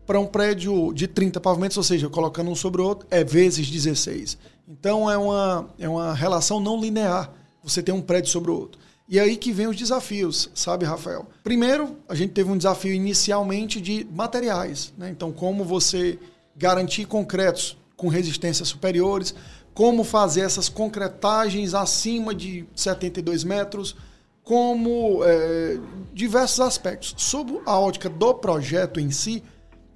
para 0.06 0.18
um 0.18 0.26
prédio 0.26 0.92
de 0.92 1.06
30 1.06 1.40
pavimentos, 1.40 1.76
ou 1.76 1.82
seja, 1.82 2.08
colocando 2.08 2.50
um 2.50 2.54
sobre 2.54 2.82
o 2.82 2.84
outro, 2.84 3.06
é 3.10 3.22
vezes 3.22 3.70
16. 3.70 4.36
Então 4.68 5.10
é 5.10 5.16
uma, 5.16 5.68
é 5.78 5.88
uma 5.88 6.14
relação 6.14 6.58
não 6.58 6.80
linear. 6.80 7.32
Você 7.62 7.82
tem 7.82 7.94
um 7.94 8.02
prédio 8.02 8.30
sobre 8.30 8.50
o 8.50 8.54
outro. 8.54 8.80
E 9.08 9.18
é 9.18 9.23
aí 9.23 9.37
que 9.37 9.52
vem 9.52 9.66
os 9.66 9.76
desafios, 9.76 10.50
sabe, 10.54 10.87
Rafael? 10.87 11.26
Primeiro, 11.42 11.99
a 12.08 12.14
gente 12.14 12.32
teve 12.32 12.50
um 12.50 12.56
desafio 12.56 12.92
inicialmente 12.92 13.80
de 13.80 14.06
materiais. 14.11 14.94
Né? 14.96 15.11
Então, 15.11 15.30
como 15.30 15.62
você 15.62 16.18
garantir 16.56 17.04
concretos 17.04 17.76
com 17.96 18.08
resistências 18.08 18.68
superiores, 18.68 19.34
como 19.75 20.04
fazer 20.04 20.42
essas 20.42 20.68
concretagens 20.68 21.75
acima 21.75 22.35
de 22.35 22.64
72 22.74 23.44
metros, 23.44 23.96
como 24.42 25.24
é, 25.24 25.78
diversos 26.12 26.61
aspectos. 26.61 27.14
Sob 27.16 27.61
a 27.66 27.78
ótica 27.78 28.09
do 28.09 28.35
projeto 28.35 29.00
em 29.00 29.11
si, 29.11 29.42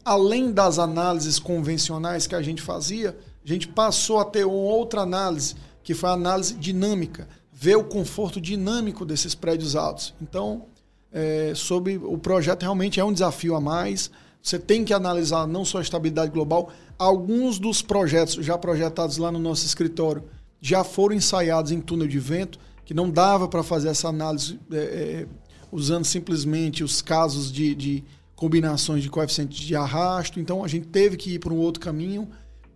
além 0.05 0.51
das 0.51 0.79
análises 0.79 1.39
convencionais 1.39 2.27
que 2.27 2.35
a 2.35 2.43
gente 2.43 2.63
fazia, 2.63 3.17
a 3.45 3.49
gente 3.49 3.69
passou 3.69 4.19
a 4.19 4.25
ter 4.25 4.45
outra 4.45 5.03
análise, 5.03 5.55
que 5.83 5.95
foi 5.95 6.09
a 6.09 6.15
análise 6.15 6.55
dinâmica, 6.55 7.29
ver 7.61 7.77
o 7.77 7.83
conforto 7.83 8.41
dinâmico 8.41 9.05
desses 9.05 9.35
prédios 9.35 9.75
altos. 9.75 10.15
Então, 10.23 10.67
é, 11.13 11.53
sobre 11.57 11.97
o 11.97 12.17
projeto 12.17 12.63
realmente 12.63 13.01
é 13.01 13.05
um 13.05 13.13
desafio 13.13 13.57
a 13.57 13.61
mais. 13.61 14.13
Você 14.41 14.61
tem 14.61 14.85
que 14.85 14.95
analisar 14.95 15.45
não 15.45 15.65
só 15.65 15.79
a 15.79 15.83
estabilidade 15.83 16.31
global, 16.31 16.71
alguns 16.97 17.59
dos 17.59 17.83
projetos 17.83 18.35
já 18.47 18.57
projetados 18.57 19.19
lá 19.19 19.33
no 19.33 19.41
nosso 19.41 19.67
escritório 19.67 20.23
já 20.61 20.85
foram 20.85 21.17
ensaiados 21.17 21.73
em 21.73 21.81
túnel 21.81 22.07
de 22.07 22.21
vento, 22.21 22.61
que 22.85 22.95
não 22.95 23.11
dava 23.11 23.49
para 23.49 23.65
fazer 23.65 23.89
essa 23.89 24.09
análise 24.09 24.59
é, 24.73 24.77
é, 24.77 25.27
usando 25.73 26.05
simplesmente 26.05 26.85
os 26.85 27.03
casos 27.03 27.51
de, 27.51 27.75
de 27.75 28.05
combinações 28.37 29.03
de 29.03 29.11
coeficientes 29.11 29.59
de 29.59 29.75
arrasto. 29.75 30.39
Então 30.39 30.63
a 30.63 30.69
gente 30.69 30.87
teve 30.87 31.17
que 31.17 31.35
ir 31.35 31.39
para 31.41 31.53
um 31.53 31.59
outro 31.59 31.81
caminho. 31.81 32.29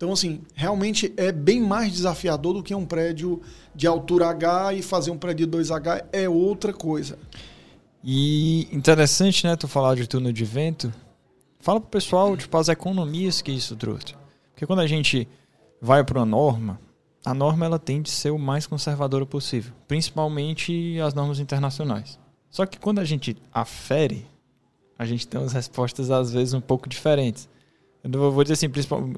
Então, 0.02 0.12
assim, 0.12 0.40
realmente 0.52 1.14
é 1.16 1.30
bem 1.30 1.60
mais 1.60 1.92
desafiador 1.92 2.54
do 2.54 2.62
que 2.64 2.74
um 2.74 2.84
prédio 2.84 3.40
de 3.72 3.86
altura 3.86 4.30
H 4.30 4.74
e 4.74 4.82
fazer 4.82 5.12
um 5.12 5.16
prédio 5.16 5.46
de 5.46 5.56
2H 5.56 6.06
é 6.12 6.28
outra 6.28 6.72
coisa. 6.72 7.16
E 8.02 8.66
interessante, 8.74 9.46
né, 9.46 9.54
tu 9.54 9.68
falar 9.68 9.94
de 9.94 10.08
túnel 10.08 10.32
de 10.32 10.44
vento, 10.44 10.92
Fala 11.62 11.80
pro 11.80 11.90
pessoal, 11.90 12.36
tipo, 12.36 12.56
as 12.56 12.68
economias 12.68 13.40
que 13.40 13.52
isso 13.52 13.76
trouxe. 13.76 14.16
Porque 14.52 14.66
quando 14.66 14.80
a 14.80 14.86
gente 14.88 15.28
vai 15.80 16.02
para 16.02 16.18
uma 16.18 16.26
norma, 16.26 16.80
a 17.24 17.32
norma 17.32 17.64
ela 17.64 17.78
tem 17.78 18.02
de 18.02 18.10
ser 18.10 18.30
o 18.30 18.38
mais 18.40 18.66
conservadora 18.66 19.24
possível, 19.24 19.72
principalmente 19.86 20.98
as 20.98 21.14
normas 21.14 21.38
internacionais. 21.38 22.18
Só 22.50 22.66
que 22.66 22.80
quando 22.80 22.98
a 22.98 23.04
gente 23.04 23.36
afere, 23.54 24.26
a 24.98 25.06
gente 25.06 25.28
tem 25.28 25.40
umas 25.40 25.52
respostas 25.52 26.10
às 26.10 26.32
vezes 26.32 26.52
um 26.52 26.60
pouco 26.60 26.88
diferentes. 26.88 27.48
Eu 28.04 28.32
vou 28.32 28.42
dizer 28.42 28.54
assim, 28.54 28.68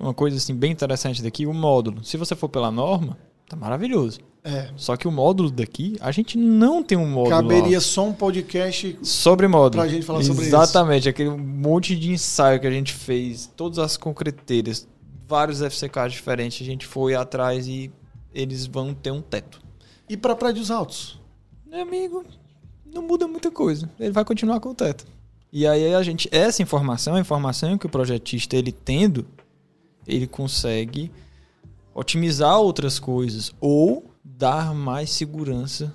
uma 0.01 0.13
coisa 0.13 0.37
assim 0.37 0.55
bem 0.55 0.73
interessante 0.73 1.23
daqui, 1.23 1.47
o 1.47 1.55
módulo. 1.55 2.05
Se 2.05 2.17
você 2.17 2.35
for 2.35 2.49
pela 2.49 2.71
norma, 2.71 3.17
tá 3.49 3.57
maravilhoso. 3.57 4.21
É. 4.43 4.69
Só 4.77 4.95
que 4.95 5.09
o 5.09 5.11
módulo 5.11 5.51
daqui, 5.51 5.97
a 6.01 6.13
gente 6.13 6.37
não 6.37 6.83
tem 6.83 6.99
um 6.99 7.09
módulo. 7.09 7.35
Caberia 7.35 7.81
só 7.81 8.07
um 8.07 8.13
podcast 8.13 8.99
sobre 9.03 9.49
módulo. 9.49 9.83
Pra 9.83 9.91
gente 9.91 10.05
falar 10.05 10.23
sobre 10.23 10.43
isso. 10.45 10.55
Exatamente, 10.55 11.09
aquele 11.09 11.31
monte 11.31 11.97
de 11.97 12.13
ensaio 12.13 12.61
que 12.61 12.67
a 12.67 12.71
gente 12.71 12.93
fez, 12.93 13.51
todas 13.57 13.79
as 13.79 13.97
concreteiras, 13.97 14.87
vários 15.27 15.63
FCKs 15.63 16.13
diferentes, 16.13 16.61
a 16.61 16.71
gente 16.71 16.87
foi 16.87 17.15
atrás 17.15 17.67
e 17.67 17.91
eles 18.35 18.67
vão 18.67 18.93
ter 18.93 19.11
um 19.11 19.23
teto. 19.23 19.63
E 20.11 20.17
para 20.17 20.37
prédios 20.37 20.71
altos? 20.71 21.19
Meu 21.67 21.81
amigo, 21.81 22.23
não 22.85 23.01
muda 23.01 23.27
muita 23.27 23.51
coisa. 23.51 23.91
Ele 23.99 24.13
vai 24.13 24.27
continuar 24.27 24.61
com 24.61 24.69
o 24.69 24.75
teto. 24.75 25.07
E 25.55 25.69
aí 25.69 25.95
a 25.95 26.03
gente, 26.03 26.29
essa 26.33 26.63
informação, 26.63 27.15
a 27.15 27.21
informação 27.21 27.79
que 27.79 27.87
o 27.87 27.89
projetista 27.89 28.57
ele 28.57 28.73
tendo, 28.73 29.25
ele 30.05 30.27
consegue 30.27 31.13
otimizar 31.95 32.59
outras 32.59 32.99
coisas 32.99 33.53
ou 33.61 34.11
dar 34.25 34.75
mais 34.75 35.11
segurança 35.11 35.95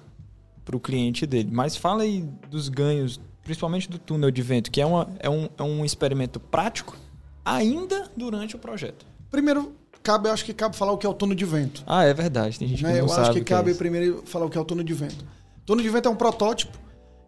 para 0.63 0.77
o 0.77 0.79
cliente 0.79 1.25
dele. 1.25 1.49
Mas 1.51 1.75
fala 1.75 2.03
aí 2.03 2.25
dos 2.49 2.69
ganhos, 2.69 3.19
principalmente 3.43 3.89
do 3.89 3.99
túnel 3.99 4.31
de 4.31 4.41
vento, 4.41 4.71
que 4.71 4.79
é, 4.79 4.85
uma, 4.85 5.09
é, 5.19 5.29
um, 5.29 5.49
é 5.57 5.63
um 5.63 5.83
experimento 5.83 6.39
prático 6.39 6.95
ainda 7.43 8.09
durante 8.15 8.55
o 8.55 8.59
projeto. 8.59 9.05
Primeiro, 9.29 9.73
cabe, 10.01 10.29
acho 10.29 10.45
que 10.45 10.53
cabe 10.53 10.77
falar 10.77 10.93
o 10.93 10.97
que 10.97 11.05
é 11.05 11.09
o 11.09 11.13
túnel 11.13 11.35
de 11.35 11.43
vento. 11.43 11.83
Ah, 11.85 12.05
é 12.05 12.13
verdade. 12.13 12.57
Tem 12.57 12.65
gente 12.65 12.77
que 12.77 12.83
né? 12.85 12.93
não 12.93 12.99
Eu 12.99 13.09
sabe 13.09 13.21
acho 13.23 13.33
que, 13.33 13.41
que 13.41 13.53
é 13.53 13.57
cabe 13.57 13.71
é 13.71 13.73
primeiro 13.73 14.23
falar 14.25 14.45
o 14.45 14.49
que 14.49 14.57
é 14.57 14.61
o 14.61 14.63
túnel 14.63 14.85
de 14.85 14.93
vento. 14.93 15.25
Túnel 15.65 15.83
de 15.83 15.89
vento 15.89 16.07
é 16.07 16.11
um 16.11 16.15
protótipo 16.15 16.79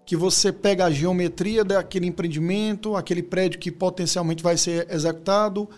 que 0.06 0.16
você 0.16 0.52
pega 0.52 0.86
a 0.86 0.92
geometria 0.92 1.64
daquele 1.64 2.08
empreendimento, 2.08 2.96
aquele 2.96 3.24
prédio 3.24 3.60
que 3.60 3.72
potencialmente 3.72 4.44
vai 4.44 4.58
ser 4.58 4.88
executado, 4.92 5.70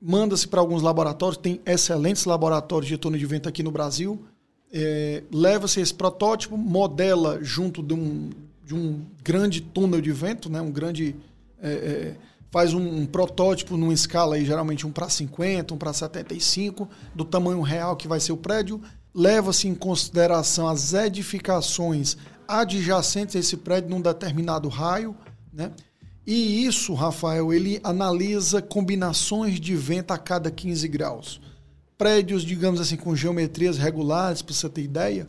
manda-se 0.00 0.48
para 0.48 0.60
alguns 0.60 0.82
laboratórios, 0.82 1.38
tem 1.38 1.60
excelentes 1.64 2.24
laboratórios 2.24 2.88
de 2.88 2.98
túnel 2.98 3.18
de 3.18 3.26
vento 3.26 3.48
aqui 3.48 3.62
no 3.62 3.70
Brasil, 3.70 4.22
é, 4.72 5.22
leva-se 5.30 5.80
esse 5.80 5.92
protótipo, 5.92 6.56
modela 6.56 7.38
junto 7.42 7.82
de 7.82 7.92
um, 7.92 8.30
de 8.64 8.74
um 8.74 9.04
grande 9.22 9.60
túnel 9.60 10.00
de 10.00 10.10
vento, 10.10 10.48
né? 10.48 10.60
um 10.60 10.70
grande. 10.70 11.14
É, 11.60 11.70
é, 11.70 12.16
faz 12.50 12.74
um, 12.74 13.00
um, 13.00 13.06
protótipo 13.06 13.78
numa 13.78 13.94
escala 13.94 14.34
aí, 14.34 14.44
geralmente 14.44 14.86
um 14.86 14.92
para 14.92 15.08
50, 15.08 15.72
um 15.72 15.78
para 15.78 15.92
75, 15.92 16.86
do 17.14 17.24
tamanho 17.24 17.62
real 17.62 17.96
que 17.96 18.06
vai 18.06 18.20
ser 18.20 18.32
o 18.32 18.36
prédio. 18.36 18.80
Leva-se 19.14 19.68
em 19.68 19.74
consideração 19.74 20.68
as 20.68 20.92
edificações 20.92 22.16
adjacentes 22.60 23.36
a 23.36 23.38
esse 23.38 23.56
prédio 23.56 23.90
num 23.90 24.00
determinado 24.00 24.68
raio, 24.68 25.16
né? 25.52 25.72
E 26.26 26.64
isso, 26.64 26.94
Rafael, 26.94 27.52
ele 27.52 27.80
analisa 27.82 28.62
combinações 28.62 29.58
de 29.58 29.74
vento 29.74 30.12
a 30.12 30.18
cada 30.18 30.50
15 30.50 30.86
graus 30.86 31.40
prédios, 32.02 32.42
digamos 32.42 32.80
assim, 32.80 32.96
com 32.96 33.14
geometrias 33.14 33.78
regulares, 33.78 34.42
para 34.42 34.52
você 34.52 34.68
ter 34.68 34.82
ideia, 34.82 35.28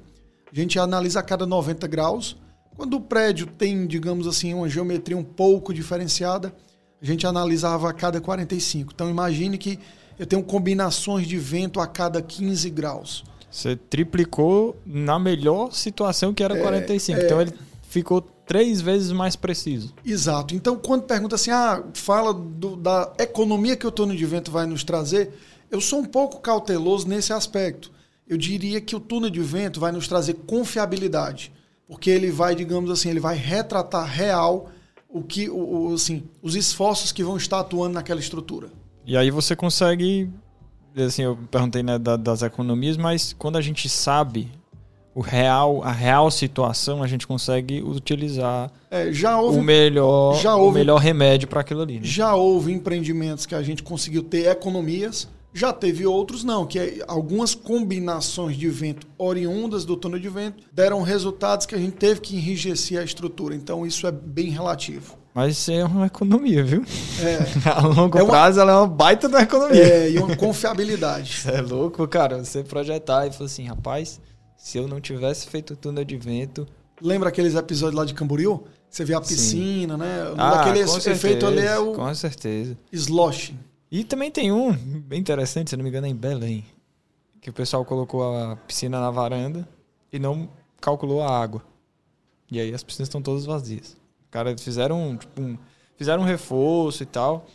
a 0.51 0.55
gente 0.55 0.79
analisa 0.79 1.19
a 1.19 1.21
cada 1.21 1.45
90 1.45 1.85
graus. 1.85 2.35
Quando 2.75 2.95
o 2.95 2.99
prédio 2.99 3.45
tem, 3.45 3.85
digamos 3.85 4.25
assim, 4.25 4.55
uma 4.55 4.67
geometria 4.67 5.15
um 5.15 5.23
pouco 5.23 5.71
diferenciada, 5.71 6.51
a 6.99 7.05
gente 7.05 7.27
analisava 7.27 7.87
a 7.87 7.93
cada 7.93 8.19
45. 8.19 8.91
Então 8.91 9.07
imagine 9.07 9.55
que 9.59 9.77
eu 10.17 10.25
tenho 10.25 10.41
combinações 10.41 11.27
de 11.27 11.37
vento 11.37 11.79
a 11.79 11.85
cada 11.85 12.23
15 12.23 12.67
graus. 12.71 13.23
Você 13.53 13.75
triplicou 13.75 14.75
na 14.83 15.19
melhor 15.19 15.71
situação 15.71 16.33
que 16.33 16.43
era 16.43 16.59
45. 16.59 17.19
É, 17.19 17.23
então 17.23 17.39
ele 17.39 17.53
ficou 17.87 18.19
três 18.19 18.81
vezes 18.81 19.11
mais 19.11 19.35
preciso. 19.35 19.93
Exato. 20.03 20.55
Então, 20.55 20.75
quando 20.75 21.03
pergunta 21.03 21.35
assim, 21.35 21.51
ah, 21.51 21.83
fala 21.93 22.33
do, 22.33 22.75
da 22.75 23.13
economia 23.19 23.75
que 23.75 23.85
o 23.85 23.91
túnel 23.91 24.17
de 24.17 24.25
vento 24.25 24.49
vai 24.49 24.65
nos 24.65 24.83
trazer, 24.83 25.31
eu 25.69 25.79
sou 25.79 25.99
um 25.99 26.05
pouco 26.05 26.39
cauteloso 26.39 27.07
nesse 27.07 27.31
aspecto. 27.31 27.91
Eu 28.27 28.37
diria 28.37 28.81
que 28.81 28.95
o 28.95 28.99
túnel 28.99 29.29
de 29.29 29.41
vento 29.41 29.79
vai 29.79 29.91
nos 29.91 30.07
trazer 30.07 30.33
confiabilidade, 30.47 31.51
porque 31.87 32.09
ele 32.09 32.31
vai, 32.31 32.55
digamos 32.55 32.89
assim, 32.89 33.11
ele 33.11 33.19
vai 33.19 33.35
retratar 33.35 34.07
real 34.07 34.71
o 35.07 35.21
que, 35.21 35.47
o, 35.47 35.89
o 35.89 35.93
assim, 35.93 36.23
os 36.41 36.55
esforços 36.55 37.11
que 37.11 37.23
vão 37.23 37.37
estar 37.37 37.59
atuando 37.59 37.93
naquela 37.93 38.19
estrutura. 38.19 38.69
E 39.05 39.15
aí 39.15 39.29
você 39.29 39.55
consegue, 39.55 40.27
assim, 40.97 41.23
eu 41.23 41.37
perguntei 41.49 41.83
né, 41.83 41.97
das 41.97 42.41
economias, 42.41 42.97
mas 42.97 43.33
quando 43.33 43.57
a 43.57 43.61
gente 43.61 43.89
sabe 43.89 44.51
o 45.15 45.21
real, 45.21 45.83
a 45.83 45.91
real 45.91 46.31
situação, 46.31 47.03
a 47.03 47.07
gente 47.07 47.27
consegue 47.27 47.81
utilizar 47.81 48.71
é, 48.89 49.11
já 49.11 49.39
houve, 49.39 49.59
o 49.59 49.63
melhor, 49.63 50.39
já 50.39 50.55
houve, 50.55 50.69
o 50.69 50.79
melhor 50.79 50.97
remédio 50.97 51.47
para 51.47 51.61
aquilo 51.61 51.81
ali. 51.81 51.95
Né? 51.95 52.01
Já 52.03 52.35
houve 52.35 52.71
empreendimentos 52.71 53.45
que 53.45 53.55
a 53.55 53.61
gente 53.61 53.83
conseguiu 53.83 54.23
ter 54.23 54.47
economias, 54.47 55.27
já 55.53 55.71
teve 55.71 56.05
outros 56.05 56.43
não, 56.43 56.65
que 56.65 56.79
é, 56.79 57.03
algumas 57.07 57.53
combinações 57.53 58.57
de 58.57 58.67
vento 58.69 59.05
oriundas 59.17 59.85
do 59.85 59.95
túnel 59.95 60.19
de 60.19 60.29
vento 60.29 60.63
deram 60.71 61.03
resultados 61.03 61.67
que 61.67 61.75
a 61.75 61.77
gente 61.77 61.93
teve 61.93 62.21
que 62.21 62.35
enrijecer 62.35 62.99
a 62.99 63.03
estrutura. 63.03 63.55
Então 63.55 63.85
isso 63.85 64.07
é 64.07 64.11
bem 64.11 64.49
relativo. 64.49 65.22
Mas 65.33 65.57
isso 65.57 65.71
é 65.71 65.83
uma 65.83 66.05
economia, 66.05 66.63
viu? 66.63 66.83
É. 67.19 67.39
A 67.69 67.81
longo 67.81 68.17
é 68.17 68.23
uma, 68.23 68.29
prazo 68.29 68.59
ela 68.59 68.71
é 68.71 68.75
uma 68.75 68.87
baita 68.87 69.27
da 69.27 69.41
economia. 69.41 69.83
É, 69.83 70.11
e 70.11 70.19
uma 70.19 70.35
confiabilidade. 70.35 71.43
é 71.51 71.59
louco, 71.59 72.07
cara. 72.07 72.43
Você 72.43 72.63
projetar 72.63 73.25
e 73.25 73.31
falar 73.31 73.45
assim, 73.47 73.65
rapaz, 73.65 74.21
se 74.55 74.77
eu 74.77 74.87
não 74.87 75.01
tivesse 75.01 75.47
feito 75.47 75.75
túnel 75.75 76.05
de 76.05 76.17
vento. 76.17 76.67
Lembra 77.01 77.29
aqueles 77.29 77.55
episódios 77.55 77.97
lá 77.97 78.05
de 78.05 78.13
Camboriú? 78.13 78.63
Você 78.89 79.03
vê 79.03 79.15
a 79.15 79.21
piscina, 79.21 79.95
Sim. 79.95 79.99
né? 79.99 80.33
Ah, 80.37 80.61
Aquele 80.61 80.79
efeito 80.81 81.47
ali 81.47 81.61
é 81.61 81.79
o. 81.79 81.93
Com 81.93 82.13
certeza. 82.13 82.77
Sloshing. 82.91 83.57
E 83.91 84.03
também 84.03 84.29
tem 84.29 84.51
um 84.51 84.71
bem 84.71 85.19
interessante, 85.19 85.71
se 85.71 85.75
não 85.75 85.83
me 85.83 85.89
engano, 85.89 86.05
é 86.05 86.09
em 86.09 86.15
Belém. 86.15 86.63
Que 87.41 87.49
o 87.49 87.53
pessoal 87.53 87.83
colocou 87.83 88.23
a 88.23 88.55
piscina 88.55 88.99
na 88.99 89.09
varanda 89.09 89.67
e 90.11 90.19
não 90.19 90.47
calculou 90.79 91.23
a 91.23 91.41
água. 91.41 91.63
E 92.51 92.59
aí 92.59 92.71
as 92.73 92.83
piscinas 92.83 93.07
estão 93.07 93.21
todas 93.21 93.45
vazias. 93.45 93.97
Cara, 94.33 94.57
fizeram 94.57 95.15
tipo, 95.15 95.39
um, 95.39 95.55
fizeram 95.95 96.23
um 96.23 96.25
reforço 96.25 97.03
e 97.03 97.05
tal. 97.05 97.45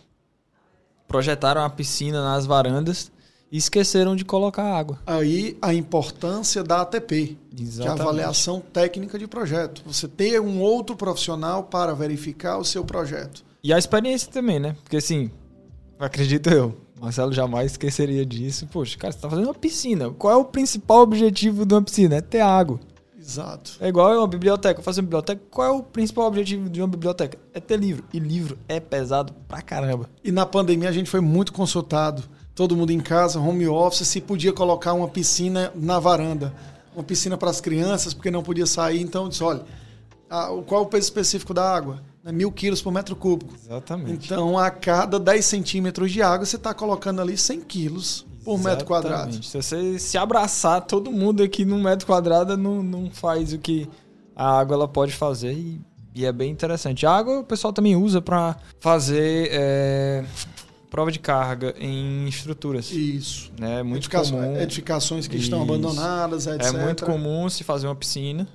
Projetaram 1.09 1.61
a 1.61 1.69
piscina 1.69 2.23
nas 2.23 2.47
varandas 2.47 3.11
e 3.51 3.59
esqueceram 3.59 4.15
de 4.15 4.25
colocar 4.25 4.63
água. 4.63 5.01
Aí 5.05 5.59
a 5.61 5.75
importância 5.75 6.63
da 6.63 6.83
ATP, 6.83 7.37
Exatamente. 7.53 7.81
que 7.81 7.83
é 7.83 7.89
a 7.89 7.93
avaliação 7.93 8.61
técnica 8.61 9.19
de 9.19 9.27
projeto. 9.27 9.83
Você 9.85 10.07
ter 10.07 10.41
um 10.41 10.61
outro 10.61 10.95
profissional 10.95 11.65
para 11.65 11.93
verificar 11.97 12.59
o 12.59 12.65
seu 12.65 12.85
projeto. 12.85 13.45
E 13.61 13.73
a 13.73 13.79
experiência 13.79 14.31
também, 14.31 14.61
né? 14.61 14.77
Porque 14.85 14.99
assim, 14.99 15.33
acredito 15.99 16.49
eu, 16.49 16.77
Marcelo 17.01 17.33
jamais 17.33 17.73
esqueceria 17.73 18.25
disso. 18.25 18.69
Poxa, 18.69 18.97
cara, 18.97 19.11
você 19.11 19.19
está 19.19 19.29
fazendo 19.29 19.47
uma 19.47 19.55
piscina. 19.55 20.11
Qual 20.11 20.33
é 20.33 20.37
o 20.37 20.45
principal 20.45 21.01
objetivo 21.01 21.67
de 21.67 21.75
uma 21.75 21.83
piscina? 21.83 22.15
É 22.17 22.21
ter 22.21 22.41
água. 22.41 22.79
Exato. 23.29 23.77
É 23.79 23.89
igual 23.89 24.17
uma 24.17 24.27
biblioteca. 24.27 24.81
Fazer 24.81 25.01
uma 25.01 25.07
biblioteca. 25.07 25.43
Qual 25.51 25.67
é 25.67 25.71
o 25.71 25.83
principal 25.83 26.27
objetivo 26.27 26.71
de 26.71 26.81
uma 26.81 26.89
biblioteca? 26.89 27.39
É 27.53 27.61
ter 27.61 27.79
livro. 27.79 28.05
E 28.13 28.19
livro 28.19 28.59
é 28.67 28.81
pesado 28.81 29.35
pra 29.47 29.61
caramba. 29.61 30.09
E 30.25 30.33
na 30.33 30.47
pandemia 30.47 30.89
a 30.89 30.93
gente 30.93 31.11
foi 31.11 31.21
muito 31.21 31.53
consultado 31.53 32.23
todo 32.55 32.77
mundo 32.77 32.91
em 32.91 32.99
casa, 32.99 33.39
home 33.39 33.69
office, 33.69 34.09
se 34.09 34.21
podia 34.21 34.53
colocar 34.53 34.93
uma 34.93 35.07
piscina 35.07 35.71
na 35.77 36.01
varanda, 36.01 36.53
uma 36.93 37.05
piscina 37.05 37.39
para 37.39 37.51
as 37.51 37.61
crianças, 37.61 38.13
porque 38.13 38.33
não 38.33 38.43
podia 38.43 38.67
sair. 38.67 39.01
Então, 39.01 39.29
disse, 39.29 39.45
olha, 39.45 39.63
a, 40.29 40.49
qual 40.67 40.83
é 40.83 40.85
o 40.85 40.87
peso 40.87 41.05
específico 41.05 41.55
da 41.55 41.63
água? 41.63 42.03
É 42.25 42.33
mil 42.33 42.51
quilos 42.51 42.83
por 42.83 42.93
metro 42.93 43.15
cúbico. 43.15 43.55
Exatamente. 43.55 44.27
Então, 44.27 44.59
a 44.59 44.71
cada 44.71 45.21
10 45.21 45.45
centímetros 45.45 46.11
de 46.11 46.21
água, 46.21 46.45
você 46.45 46.57
está 46.57 46.75
colocando 46.75 47.21
ali 47.21 47.39
100 47.39 47.61
quilos 47.61 48.27
por 48.45 48.55
Exatamente. 48.55 48.65
metro 48.65 48.87
quadrado. 48.87 49.43
Se 49.43 49.61
você 49.61 49.99
se 49.99 50.17
abraçar, 50.19 50.81
todo 50.83 51.11
mundo 51.11 51.43
aqui 51.43 51.65
num 51.65 51.83
metro 51.83 52.07
quadrado 52.07 52.57
não, 52.57 52.83
não 52.83 53.11
faz 53.11 53.53
o 53.53 53.59
que 53.59 53.89
a 54.35 54.59
água 54.59 54.75
ela 54.75 54.89
pode 54.89 55.13
fazer 55.13 55.53
e, 55.53 55.81
e 56.15 56.25
é 56.25 56.33
bem 56.33 56.51
interessante. 56.51 57.05
A 57.07 57.13
água 57.13 57.41
o 57.41 57.45
pessoal 57.45 57.73
também 57.73 57.97
usa 57.97 58.21
para 58.21 58.57
fazer 58.81 59.49
é, 59.51 60.25
prova 60.91 61.13
de 61.13 61.19
carga 61.19 61.75
em 61.79 62.27
estruturas. 62.27 62.91
Isso. 62.91 63.53
Né? 63.59 63.81
É 63.81 63.83
muito 63.83 63.99
Edificações, 63.99 64.45
comum. 64.45 64.61
Edificações 64.61 65.29
que 65.29 65.37
Isso. 65.37 65.45
estão 65.45 65.63
abandonadas, 65.63 66.47
etc. 66.47 66.67
É 66.67 66.73
muito 66.73 67.05
comum 67.05 67.49
se 67.49 67.65
fazer 67.65 67.87
uma 67.87 67.97
piscina 67.97 68.49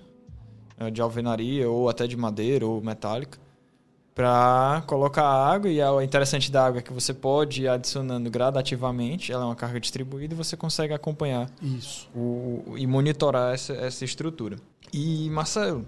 eh, 0.79 0.89
de 0.89 1.01
alvenaria 1.01 1.69
ou 1.69 1.89
até 1.89 2.07
de 2.07 2.17
madeira 2.17 2.65
ou 2.65 2.81
metálica 2.81 3.37
para 4.15 4.83
colocar 4.85 5.23
água 5.23 5.69
e 5.69 5.81
o 5.81 6.01
interessante 6.01 6.51
da 6.51 6.65
água 6.65 6.79
é 6.79 6.81
que 6.81 6.93
você 6.93 7.13
pode 7.13 7.63
ir 7.63 7.67
adicionando 7.67 8.29
gradativamente, 8.29 9.31
ela 9.31 9.43
é 9.43 9.45
uma 9.45 9.55
carga 9.55 9.79
distribuída 9.79 10.33
e 10.33 10.37
você 10.37 10.55
consegue 10.55 10.93
acompanhar 10.93 11.49
isso 11.61 12.09
o, 12.15 12.75
e 12.77 12.85
monitorar 12.85 13.53
essa, 13.53 13.73
essa 13.73 14.05
estrutura. 14.05 14.57
E 14.91 15.29
Marcelo, 15.31 15.85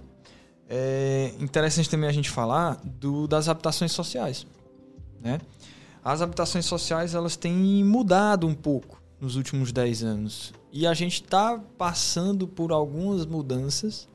é 0.68 1.34
interessante 1.40 1.90
também 1.90 2.10
a 2.10 2.14
gente 2.14 2.30
falar 2.30 2.82
do, 2.84 3.28
das 3.28 3.48
habitações 3.48 3.92
sociais, 3.92 4.48
né? 5.22 5.40
as 6.06 6.22
habitações 6.22 6.68
sociais 6.68 7.16
elas 7.16 7.36
têm 7.36 7.84
mudado 7.84 8.46
um 8.46 8.54
pouco 8.54 9.02
nos 9.20 9.36
últimos 9.36 9.72
10 9.72 10.04
anos. 10.04 10.54
E 10.72 10.86
a 10.86 10.94
gente 10.94 11.24
está 11.24 11.60
passando 11.78 12.48
por 12.48 12.72
algumas 12.72 13.26
mudanças 13.26 14.08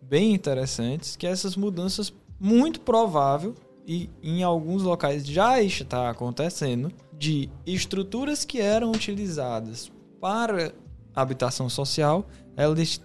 bem 0.00 0.32
interessantes, 0.32 1.14
que 1.14 1.26
essas 1.26 1.54
mudanças, 1.54 2.10
muito 2.38 2.80
provável, 2.80 3.54
e 3.86 4.10
em 4.22 4.42
alguns 4.42 4.82
locais 4.82 5.26
já 5.26 5.60
está 5.62 6.10
acontecendo, 6.10 6.92
de 7.12 7.48
estruturas 7.66 8.44
que 8.44 8.60
eram 8.60 8.90
utilizadas 8.90 9.90
para 10.20 10.72
habitação 11.14 11.68
social, 11.68 12.26
elas 12.56 13.00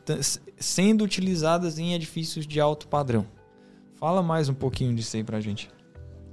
sendo 0.59 1.03
utilizadas 1.03 1.79
em 1.79 1.93
edifícios 1.93 2.45
de 2.45 2.59
alto 2.59 2.87
padrão. 2.87 3.25
Fala 3.95 4.21
mais 4.21 4.49
um 4.49 4.53
pouquinho 4.53 4.93
disso 4.95 5.15
aí 5.15 5.25
a 5.31 5.39
gente. 5.39 5.69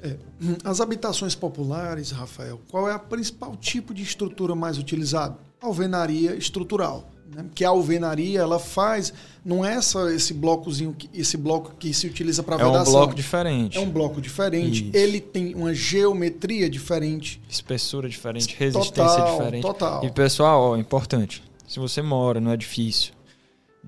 É. 0.03 0.17
As 0.65 0.81
habitações 0.81 1.35
populares, 1.35 2.11
Rafael, 2.11 2.61
qual 2.71 2.89
é 2.89 2.97
o 2.97 3.01
principal 3.01 3.55
tipo 3.57 3.93
de 3.93 4.03
estrutura 4.03 4.55
mais 4.55 4.79
utilizado? 4.79 5.39
Alvenaria 5.61 6.35
estrutural. 6.35 7.11
Né? 7.35 7.45
Que 7.55 7.65
a 7.65 7.69
alvenaria 7.69 8.41
ela 8.41 8.59
faz, 8.59 9.13
não 9.45 9.65
é 9.65 9.81
só 9.83 10.09
esse 10.09 10.33
blocozinho, 10.33 10.97
esse 11.13 11.37
bloco 11.37 11.75
que 11.79 11.93
se 11.93 12.07
utiliza 12.07 12.43
para 12.43 12.57
vedação. 12.57 12.79
É 12.79 12.89
um 12.89 12.93
bloco 12.93 13.15
diferente. 13.15 13.79
É 13.79 13.81
um 13.81 13.91
bloco 13.91 14.21
diferente. 14.21 14.89
Isso. 14.89 14.97
Ele 14.97 15.21
tem 15.21 15.55
uma 15.55 15.75
geometria 15.75 16.69
diferente. 16.71 17.41
Espessura 17.49 18.09
diferente, 18.09 18.55
resistência 18.59 18.93
total, 18.93 19.39
diferente. 19.39 19.63
Total. 19.63 20.05
E 20.05 20.11
pessoal, 20.11 20.71
ó, 20.71 20.77
importante. 20.77 21.43
Se 21.67 21.79
você 21.79 22.01
mora 22.01 22.41
no 22.41 22.53
edifício 22.53 23.13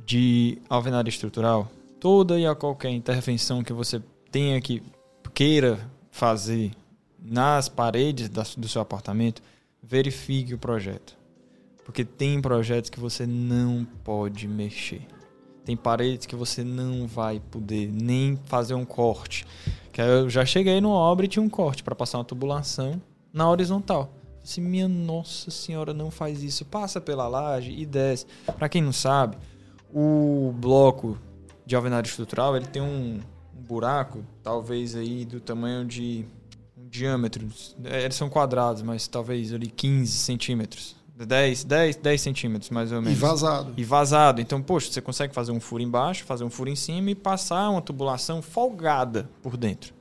de 0.04 0.58
alvenaria 0.68 1.10
estrutural, 1.10 1.70
toda 1.98 2.38
e 2.38 2.46
a 2.46 2.54
qualquer 2.54 2.90
intervenção 2.90 3.62
que 3.64 3.72
você 3.72 4.02
tenha 4.30 4.60
que 4.60 4.82
queira 5.32 5.78
fazer 6.10 6.72
nas 7.22 7.68
paredes 7.68 8.28
do 8.28 8.68
seu 8.68 8.82
apartamento, 8.82 9.42
verifique 9.82 10.54
o 10.54 10.58
projeto. 10.58 11.19
Porque 11.90 12.04
tem 12.04 12.40
projetos 12.40 12.88
que 12.88 13.00
você 13.00 13.26
não 13.26 13.84
pode 14.04 14.46
mexer. 14.46 15.02
Tem 15.64 15.76
paredes 15.76 16.24
que 16.24 16.36
você 16.36 16.62
não 16.62 17.08
vai 17.08 17.40
poder 17.50 17.90
nem 17.90 18.38
fazer 18.44 18.74
um 18.74 18.84
corte. 18.84 19.44
Que 19.92 20.00
eu 20.00 20.30
já 20.30 20.44
cheguei 20.46 20.80
numa 20.80 20.94
obra 20.94 21.26
e 21.26 21.28
tinha 21.28 21.42
um 21.42 21.48
corte 21.48 21.82
para 21.82 21.96
passar 21.96 22.18
uma 22.18 22.24
tubulação 22.24 23.02
na 23.32 23.50
horizontal. 23.50 24.14
Se 24.44 24.60
minha 24.60 24.86
nossa 24.86 25.50
senhora 25.50 25.92
não 25.92 26.12
faz 26.12 26.44
isso, 26.44 26.64
passa 26.64 27.00
pela 27.00 27.26
laje 27.26 27.72
e 27.72 27.84
desce. 27.84 28.24
Para 28.56 28.68
quem 28.68 28.80
não 28.80 28.92
sabe, 28.92 29.36
o 29.92 30.54
bloco 30.54 31.18
de 31.66 31.74
alvenaria 31.74 32.08
estrutural, 32.08 32.56
ele 32.56 32.66
tem 32.66 32.80
um, 32.80 33.18
buraco, 33.52 34.24
talvez 34.44 34.94
aí 34.94 35.24
do 35.24 35.40
tamanho 35.40 35.84
de 35.84 36.24
um 36.78 36.88
diâmetro. 36.88 37.48
É, 37.82 38.04
eles 38.04 38.14
são 38.14 38.30
quadrados, 38.30 38.80
mas 38.80 39.08
talvez 39.08 39.52
ali 39.52 39.66
15 39.66 40.06
centímetros. 40.12 40.99
10, 41.26 41.64
10, 41.64 41.96
10 41.96 42.20
centímetros, 42.20 42.70
mais 42.70 42.92
ou 42.92 43.00
menos. 43.02 43.18
E 43.18 43.20
vazado. 43.20 43.74
E 43.76 43.84
vazado. 43.84 44.40
Então, 44.40 44.62
poxa, 44.62 44.90
você 44.90 45.00
consegue 45.00 45.34
fazer 45.34 45.52
um 45.52 45.60
furo 45.60 45.82
embaixo, 45.82 46.24
fazer 46.24 46.44
um 46.44 46.50
furo 46.50 46.70
em 46.70 46.76
cima 46.76 47.10
e 47.10 47.14
passar 47.14 47.68
uma 47.70 47.82
tubulação 47.82 48.40
folgada 48.40 49.28
por 49.42 49.56
dentro. 49.56 49.92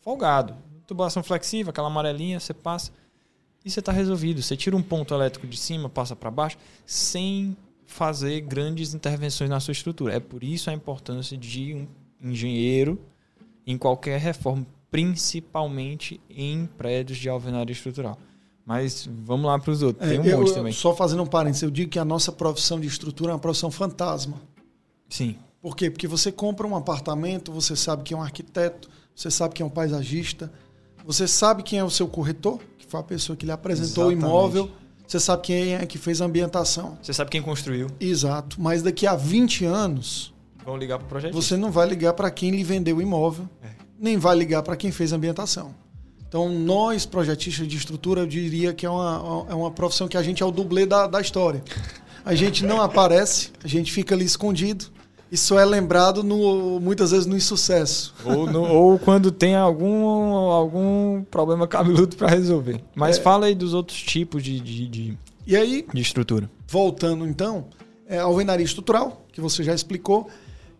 Folgado. 0.00 0.56
Tubulação 0.86 1.22
flexível, 1.22 1.70
aquela 1.70 1.86
amarelinha, 1.86 2.38
você 2.38 2.52
passa 2.52 2.92
e 3.64 3.70
você 3.70 3.80
está 3.80 3.90
resolvido. 3.90 4.42
Você 4.42 4.56
tira 4.56 4.76
um 4.76 4.82
ponto 4.82 5.14
elétrico 5.14 5.46
de 5.46 5.56
cima, 5.56 5.88
passa 5.88 6.14
para 6.14 6.30
baixo, 6.30 6.58
sem 6.84 7.56
fazer 7.86 8.40
grandes 8.42 8.92
intervenções 8.92 9.48
na 9.48 9.60
sua 9.60 9.72
estrutura. 9.72 10.14
É 10.14 10.20
por 10.20 10.44
isso 10.44 10.68
a 10.68 10.72
importância 10.72 11.36
de 11.36 11.74
um 11.74 11.86
engenheiro 12.30 13.00
em 13.66 13.78
qualquer 13.78 14.18
reforma, 14.18 14.66
principalmente 14.90 16.20
em 16.28 16.66
prédios 16.66 17.18
de 17.18 17.28
alvenaria 17.28 17.72
estrutural. 17.72 18.18
Mas 18.66 19.08
vamos 19.24 19.46
lá 19.46 19.58
para 19.58 19.70
os 19.70 19.82
outros. 19.82 20.06
É, 20.06 20.12
Tem 20.12 20.20
um 20.20 20.24
eu, 20.24 20.38
monte 20.38 20.54
também. 20.54 20.72
Só 20.72 20.94
fazendo 20.94 21.22
um 21.22 21.26
parênteses, 21.26 21.62
eu 21.62 21.70
digo 21.70 21.90
que 21.90 21.98
a 21.98 22.04
nossa 22.04 22.32
profissão 22.32 22.80
de 22.80 22.86
estrutura 22.86 23.30
é 23.30 23.34
uma 23.34 23.38
profissão 23.40 23.70
fantasma. 23.70 24.40
Sim. 25.08 25.36
Por 25.60 25.76
quê? 25.76 25.90
Porque 25.90 26.06
você 26.08 26.32
compra 26.32 26.66
um 26.66 26.74
apartamento, 26.76 27.52
você 27.52 27.76
sabe 27.76 28.02
quem 28.02 28.16
é 28.16 28.18
um 28.18 28.22
arquiteto, 28.22 28.88
você 29.14 29.30
sabe 29.30 29.54
quem 29.54 29.64
é 29.64 29.66
um 29.66 29.70
paisagista, 29.70 30.50
você 31.04 31.28
sabe 31.28 31.62
quem 31.62 31.78
é 31.78 31.84
o 31.84 31.90
seu 31.90 32.08
corretor, 32.08 32.58
que 32.78 32.86
foi 32.86 33.00
a 33.00 33.02
pessoa 33.02 33.36
que 33.36 33.44
lhe 33.46 33.52
apresentou 33.52 34.10
Exatamente. 34.10 34.24
o 34.24 34.28
imóvel, 34.28 34.70
você 35.06 35.20
sabe 35.20 35.42
quem 35.42 35.74
é 35.74 35.84
que 35.84 35.98
fez 35.98 36.22
a 36.22 36.24
ambientação. 36.24 36.96
Você 37.02 37.12
sabe 37.12 37.30
quem 37.30 37.42
construiu. 37.42 37.88
Exato. 38.00 38.58
Mas 38.60 38.82
daqui 38.82 39.06
a 39.06 39.14
20 39.14 39.64
anos, 39.66 40.32
Vão 40.64 40.78
ligar 40.78 40.96
para 40.98 41.04
o 41.04 41.08
projeto. 41.08 41.34
você 41.34 41.56
não 41.58 41.70
vai 41.70 41.86
ligar 41.86 42.14
para 42.14 42.30
quem 42.30 42.50
lhe 42.50 42.64
vendeu 42.64 42.96
o 42.96 43.02
imóvel, 43.02 43.46
É. 43.62 43.68
nem 43.98 44.16
vai 44.16 44.34
ligar 44.34 44.62
para 44.62 44.74
quem 44.76 44.90
fez 44.90 45.12
a 45.12 45.16
ambientação. 45.16 45.74
Então, 46.34 46.48
nós, 46.48 47.06
projetistas 47.06 47.68
de 47.68 47.76
estrutura, 47.76 48.22
eu 48.22 48.26
diria 48.26 48.72
que 48.72 48.84
é 48.84 48.90
uma, 48.90 49.46
é 49.48 49.54
uma 49.54 49.70
profissão 49.70 50.08
que 50.08 50.16
a 50.16 50.22
gente 50.22 50.42
é 50.42 50.46
o 50.46 50.50
dublê 50.50 50.84
da, 50.84 51.06
da 51.06 51.20
história. 51.20 51.62
A 52.24 52.34
gente 52.34 52.64
não 52.64 52.82
aparece, 52.82 53.52
a 53.62 53.68
gente 53.68 53.92
fica 53.92 54.16
ali 54.16 54.24
escondido 54.24 54.86
e 55.30 55.36
só 55.36 55.60
é 55.60 55.64
lembrado 55.64 56.24
no, 56.24 56.80
muitas 56.80 57.12
vezes 57.12 57.24
no 57.26 57.36
insucesso. 57.36 58.12
Ou, 58.24 58.50
no- 58.50 58.64
ou 58.68 58.98
quando 58.98 59.30
tem 59.30 59.54
algum, 59.54 60.02
algum 60.50 61.22
problema 61.30 61.68
cabeludo 61.68 62.16
para 62.16 62.26
resolver. 62.30 62.82
Mas 62.96 63.16
É. 63.16 63.20
fala 63.20 63.46
aí 63.46 63.54
dos 63.54 63.72
outros 63.72 64.02
tipos 64.02 64.42
de, 64.42 64.58
de, 64.58 64.88
de, 64.88 65.18
E 65.46 65.54
aí, 65.54 65.86
de 65.94 66.02
estrutura. 66.02 66.50
voltando 66.66 67.24
então, 67.28 67.66
é 68.08 68.18
alvenaria 68.18 68.64
estrutural, 68.66 69.24
que 69.30 69.40
você 69.40 69.62
já 69.62 69.72
explicou. 69.72 70.28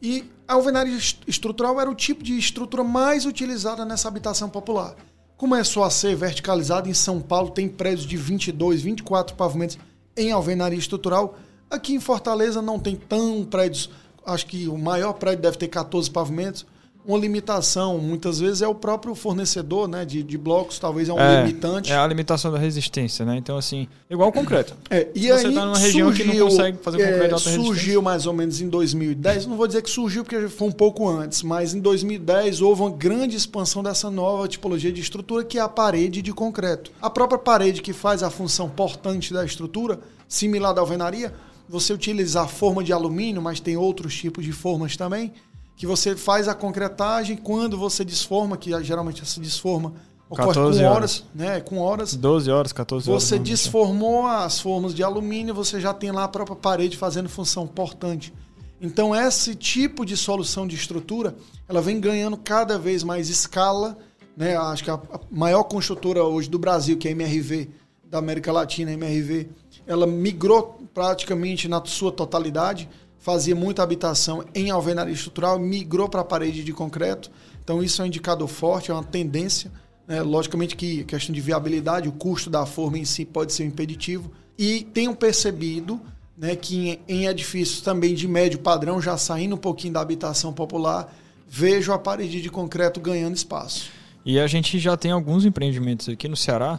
E 0.02 0.24
a 0.48 0.54
alvenaria 0.54 0.96
est- 0.96 1.22
estrutural 1.28 1.80
era 1.80 1.88
o 1.88 1.94
tipo 1.94 2.24
de 2.24 2.36
estrutura 2.36 2.82
mais 2.82 3.24
utilizada 3.24 3.84
nessa 3.84 4.08
habitação 4.08 4.48
popular. 4.48 4.96
Começou 5.44 5.84
a 5.84 5.90
ser 5.90 6.16
verticalizada 6.16 6.88
em 6.88 6.94
São 6.94 7.20
Paulo, 7.20 7.50
tem 7.50 7.68
prédios 7.68 8.06
de 8.06 8.16
22, 8.16 8.80
24 8.80 9.36
pavimentos 9.36 9.78
em 10.16 10.32
alvenaria 10.32 10.78
estrutural. 10.78 11.36
Aqui 11.68 11.92
em 11.92 12.00
Fortaleza 12.00 12.62
não 12.62 12.78
tem 12.78 12.96
tão 12.96 13.44
prédios, 13.44 13.90
acho 14.24 14.46
que 14.46 14.66
o 14.68 14.78
maior 14.78 15.12
prédio 15.12 15.42
deve 15.42 15.58
ter 15.58 15.68
14 15.68 16.10
pavimentos. 16.10 16.64
Uma 17.06 17.18
limitação, 17.18 17.98
muitas 17.98 18.40
vezes, 18.40 18.62
é 18.62 18.68
o 18.68 18.74
próprio 18.74 19.14
fornecedor 19.14 19.86
né, 19.86 20.04
de, 20.04 20.22
de 20.22 20.38
blocos, 20.38 20.78
talvez 20.78 21.08
é 21.08 21.12
um 21.12 21.16
limitante. 21.42 21.92
é 21.92 21.96
a 21.96 22.06
limitação 22.06 22.50
da 22.50 22.58
resistência, 22.58 23.26
né? 23.26 23.36
Então, 23.36 23.58
assim, 23.58 23.86
igual 24.08 24.30
o 24.30 24.32
concreto. 24.32 24.74
É, 24.88 25.08
e 25.14 25.22
Se 25.22 25.28
você 25.28 25.46
aí 25.48 25.54
tá 25.54 25.66
numa 25.66 25.78
região 25.78 26.12
que 26.12 26.24
não 26.24 26.32
surgiu, 26.32 26.48
consegue 26.48 26.78
fazer 26.78 26.96
concreto 26.98 27.18
de 27.18 27.20
é, 27.20 27.32
alta 27.32 27.50
resistência. 27.50 27.64
surgiu 27.64 28.02
mais 28.02 28.26
ou 28.26 28.32
menos 28.32 28.60
em 28.60 28.68
2010, 28.68 29.46
não 29.46 29.56
vou 29.56 29.66
dizer 29.66 29.82
que 29.82 29.90
surgiu 29.90 30.24
porque 30.24 30.48
foi 30.48 30.68
um 30.68 30.72
pouco 30.72 31.06
antes, 31.08 31.42
mas 31.42 31.74
em 31.74 31.80
2010 31.80 32.62
houve 32.62 32.80
uma 32.82 32.90
grande 32.90 33.36
expansão 33.36 33.82
dessa 33.82 34.10
nova 34.10 34.48
tipologia 34.48 34.90
de 34.90 35.00
estrutura 35.00 35.44
que 35.44 35.58
é 35.58 35.60
a 35.60 35.68
parede 35.68 36.22
de 36.22 36.32
concreto. 36.32 36.90
A 37.02 37.10
própria 37.10 37.38
parede 37.38 37.82
que 37.82 37.92
faz 37.92 38.22
a 38.22 38.30
função 38.30 38.68
portante 38.68 39.32
da 39.32 39.44
estrutura, 39.44 40.00
similar 40.26 40.72
da 40.72 40.80
alvenaria, 40.80 41.34
você 41.68 41.92
utiliza 41.92 42.42
a 42.42 42.46
forma 42.46 42.82
de 42.82 42.92
alumínio, 42.92 43.40
mas 43.40 43.60
tem 43.60 43.76
outros 43.76 44.14
tipos 44.14 44.44
de 44.44 44.52
formas 44.52 44.96
também, 44.96 45.32
que 45.76 45.86
você 45.86 46.16
faz 46.16 46.48
a 46.48 46.54
concretagem 46.54 47.36
quando 47.36 47.76
você 47.76 48.04
desforma, 48.04 48.56
que 48.56 48.70
geralmente 48.82 49.22
essa 49.22 49.40
desforma 49.40 49.94
ocorre 50.28 50.48
14 50.48 50.78
com 50.78 50.86
horas. 50.86 50.96
horas, 50.96 51.24
né, 51.34 51.60
com 51.60 51.78
horas. 51.78 52.14
12 52.14 52.50
horas, 52.50 52.72
14 52.72 53.10
horas. 53.10 53.22
Você 53.22 53.38
dizer. 53.38 53.52
desformou 53.52 54.26
as 54.26 54.60
formas 54.60 54.94
de 54.94 55.02
alumínio, 55.02 55.54
você 55.54 55.80
já 55.80 55.92
tem 55.92 56.10
lá 56.10 56.24
a 56.24 56.28
própria 56.28 56.56
parede 56.56 56.96
fazendo 56.96 57.28
função 57.28 57.66
portante. 57.66 58.32
Então 58.80 59.14
esse 59.14 59.54
tipo 59.54 60.04
de 60.04 60.16
solução 60.16 60.66
de 60.66 60.76
estrutura, 60.76 61.34
ela 61.68 61.80
vem 61.80 61.98
ganhando 61.98 62.36
cada 62.36 62.78
vez 62.78 63.02
mais 63.02 63.28
escala, 63.28 63.96
né? 64.36 64.56
Acho 64.56 64.84
que 64.84 64.90
a 64.90 64.94
a 64.94 65.20
maior 65.30 65.64
construtora 65.64 66.22
hoje 66.22 66.50
do 66.50 66.58
Brasil, 66.58 66.96
que 66.98 67.08
é 67.08 67.10
a 67.10 67.12
MRV, 67.12 67.70
da 68.04 68.18
América 68.18 68.52
Latina, 68.52 68.90
a 68.90 68.94
MRV, 68.94 69.48
ela 69.86 70.06
migrou 70.06 70.80
praticamente 70.92 71.66
na 71.66 71.84
sua 71.84 72.12
totalidade, 72.12 72.88
fazia 73.24 73.56
muita 73.56 73.82
habitação 73.82 74.44
em 74.54 74.68
alvenaria 74.68 75.14
estrutural, 75.14 75.58
migrou 75.58 76.10
para 76.10 76.20
a 76.20 76.24
parede 76.24 76.62
de 76.62 76.74
concreto. 76.74 77.30
Então 77.64 77.82
isso 77.82 78.02
é 78.02 78.04
um 78.04 78.06
indicador 78.06 78.46
forte, 78.46 78.90
é 78.90 78.94
uma 78.94 79.02
tendência. 79.02 79.72
né? 80.06 80.20
logicamente 80.20 80.76
que 80.76 81.00
a 81.00 81.04
questão 81.04 81.34
de 81.34 81.40
viabilidade, 81.40 82.06
o 82.06 82.12
custo 82.12 82.50
da 82.50 82.66
forma 82.66 82.98
em 82.98 83.04
si 83.06 83.24
pode 83.24 83.54
ser 83.54 83.62
um 83.62 83.68
impeditivo. 83.68 84.30
E 84.58 84.82
tenho 84.92 85.16
percebido 85.16 85.98
né, 86.36 86.54
que 86.54 87.00
em 87.08 87.24
edifícios 87.24 87.80
também 87.80 88.14
de 88.14 88.28
médio 88.28 88.58
padrão, 88.58 89.00
já 89.00 89.16
saindo 89.16 89.54
um 89.54 89.58
pouquinho 89.58 89.94
da 89.94 90.02
habitação 90.02 90.52
popular, 90.52 91.10
vejo 91.48 91.94
a 91.94 91.98
parede 91.98 92.42
de 92.42 92.50
concreto 92.50 93.00
ganhando 93.00 93.36
espaço. 93.36 93.88
E 94.22 94.38
a 94.38 94.46
gente 94.46 94.78
já 94.78 94.98
tem 94.98 95.10
alguns 95.10 95.46
empreendimentos 95.46 96.10
aqui 96.10 96.28
no 96.28 96.36
Ceará 96.36 96.78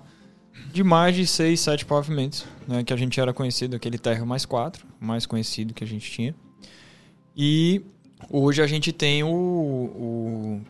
de 0.72 0.84
mais 0.84 1.15
de 1.15 1.26
6, 1.26 1.60
7 1.60 1.86
pavimentos, 1.86 2.46
né? 2.68 2.84
Que 2.84 2.94
a 2.94 2.98
gente 2.98 3.20
era 3.20 3.34
conhecido, 3.34 3.76
aquele 3.76 3.98
terra 3.98 4.26
mais 4.26 4.46
4, 4.46 4.86
mais 5.00 5.26
conhecido 5.26 5.74
que 5.74 5.84
a 5.84 5.88
gente 5.88 6.10
tinha. 6.10 6.36
E 7.36 7.82
hoje 8.30 8.62
a 8.62 8.68
gente 8.68 8.91
tem 8.91 9.24
o, 9.24 9.30
o 9.30 10.62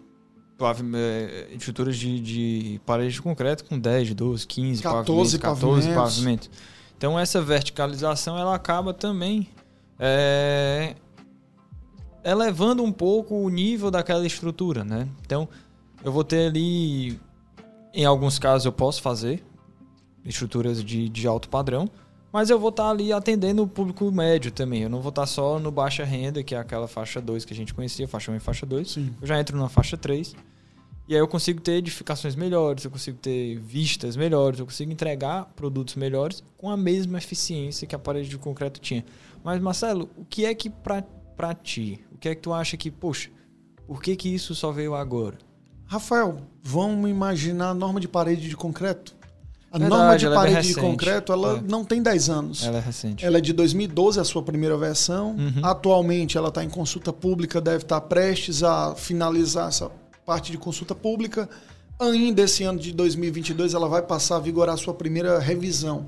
eh, 0.95 1.47
estruturas 1.51 1.97
de, 1.97 2.19
de 2.19 2.81
parede 2.85 3.13
de 3.13 3.21
concreto 3.21 3.65
com 3.65 3.77
10, 3.77 4.13
12, 4.13 4.47
15 4.47 4.83
14 4.83 5.03
pavimentos, 5.03 5.37
14 5.37 5.61
pavimentos. 5.61 6.15
pavimentos. 6.15 6.49
Então 6.97 7.19
essa 7.19 7.41
verticalização 7.41 8.37
ela 8.37 8.55
acaba 8.55 8.93
também 8.93 9.47
eh, 9.99 10.95
elevando 12.23 12.83
um 12.83 12.91
pouco 12.91 13.35
o 13.35 13.49
nível 13.49 13.91
daquela 13.91 14.25
estrutura, 14.25 14.83
né? 14.83 15.07
Então 15.25 15.47
eu 16.03 16.11
vou 16.11 16.23
ter 16.23 16.47
ali, 16.47 17.19
em 17.93 18.05
alguns 18.05 18.39
casos 18.39 18.65
eu 18.65 18.71
posso 18.71 19.01
fazer 19.01 19.43
estruturas 20.25 20.83
de, 20.83 21.07
de 21.09 21.27
alto 21.27 21.49
padrão, 21.49 21.89
mas 22.31 22.49
eu 22.49 22.59
vou 22.59 22.69
estar 22.69 22.89
ali 22.89 23.13
atendendo 23.13 23.63
o 23.63 23.67
público 23.67 24.11
médio 24.11 24.51
também. 24.51 24.83
Eu 24.83 24.89
não 24.89 24.99
vou 24.99 25.09
estar 25.09 25.25
só 25.25 25.57
no 25.57 25.71
baixa 25.71 26.03
renda, 26.03 26.43
que 26.43 26.53
é 26.53 26.57
aquela 26.57 26.87
faixa 26.87 27.21
2 27.21 27.45
que 27.45 27.53
a 27.53 27.55
gente 27.55 27.73
conhecia, 27.73 28.07
faixa 28.07 28.31
1 28.31 28.35
e 28.35 28.39
faixa 28.39 28.65
2. 28.65 28.91
Sim. 28.91 29.13
Eu 29.21 29.27
já 29.27 29.39
entro 29.39 29.57
na 29.57 29.69
faixa 29.69 29.95
3. 29.95 30.35
E 31.07 31.13
aí 31.13 31.19
eu 31.19 31.27
consigo 31.27 31.61
ter 31.61 31.73
edificações 31.73 32.35
melhores, 32.35 32.83
eu 32.83 32.89
consigo 32.89 33.17
ter 33.19 33.59
vistas 33.59 34.17
melhores, 34.17 34.59
eu 34.59 34.65
consigo 34.65 34.91
entregar 34.91 35.45
produtos 35.55 35.95
melhores 35.95 36.43
com 36.57 36.69
a 36.69 36.75
mesma 36.75 37.19
eficiência 37.19 37.87
que 37.87 37.95
a 37.95 37.99
parede 37.99 38.27
de 38.27 38.37
concreto 38.39 38.81
tinha. 38.81 39.05
Mas 39.43 39.61
Marcelo, 39.61 40.09
o 40.17 40.25
que 40.25 40.45
é 40.45 40.55
que 40.55 40.67
pra, 40.67 41.03
pra 41.37 41.53
ti, 41.53 42.03
o 42.11 42.17
que 42.17 42.27
é 42.27 42.33
que 42.33 42.41
tu 42.41 42.51
acha 42.51 42.75
que, 42.75 42.89
poxa, 42.89 43.29
por 43.85 44.01
que 44.01 44.15
que 44.15 44.33
isso 44.33 44.55
só 44.55 44.71
veio 44.71 44.95
agora? 44.95 45.37
Rafael, 45.85 46.41
vamos 46.63 47.07
imaginar 47.07 47.69
a 47.69 47.73
norma 47.75 47.99
de 47.99 48.07
parede 48.07 48.49
de 48.49 48.57
concreto? 48.57 49.15
A 49.75 49.77
Verdade, 49.77 50.01
norma 50.01 50.17
de 50.17 50.25
é 50.25 50.29
parede 50.33 50.61
de 50.61 50.67
recente. 50.69 50.79
concreto, 50.79 51.33
ela 51.33 51.57
É. 51.57 51.61
não 51.69 51.83
tem 51.83 52.01
10 52.01 52.29
anos. 52.29 52.63
Ela 52.63 52.77
é 52.77 52.79
recente. 52.79 53.25
Ela 53.25 53.39
é 53.39 53.41
de 53.41 53.51
2012, 53.51 54.17
a 54.19 54.23
sua 54.23 54.41
primeira 54.41 54.77
versão. 54.77 55.31
Uhum. 55.31 55.59
Atualmente 55.63 56.37
ela 56.37 56.47
está 56.47 56.63
em 56.63 56.69
consulta 56.69 57.11
pública, 57.11 57.59
deve 57.59 57.83
estar 57.83 57.99
prestes 58.01 58.63
a 58.63 58.95
finalizar 58.95 59.67
essa 59.67 59.91
parte 60.25 60.49
de 60.51 60.57
consulta 60.57 60.95
pública. 60.95 61.49
Ainda 61.99 62.41
esse 62.43 62.63
ano 62.63 62.79
de 62.79 62.93
2022 62.93 63.73
ela 63.73 63.89
vai 63.89 64.01
passar 64.01 64.37
a 64.37 64.39
vigorar 64.39 64.75
a 64.75 64.77
sua 64.77 64.93
primeira 64.93 65.39
revisão. 65.39 66.07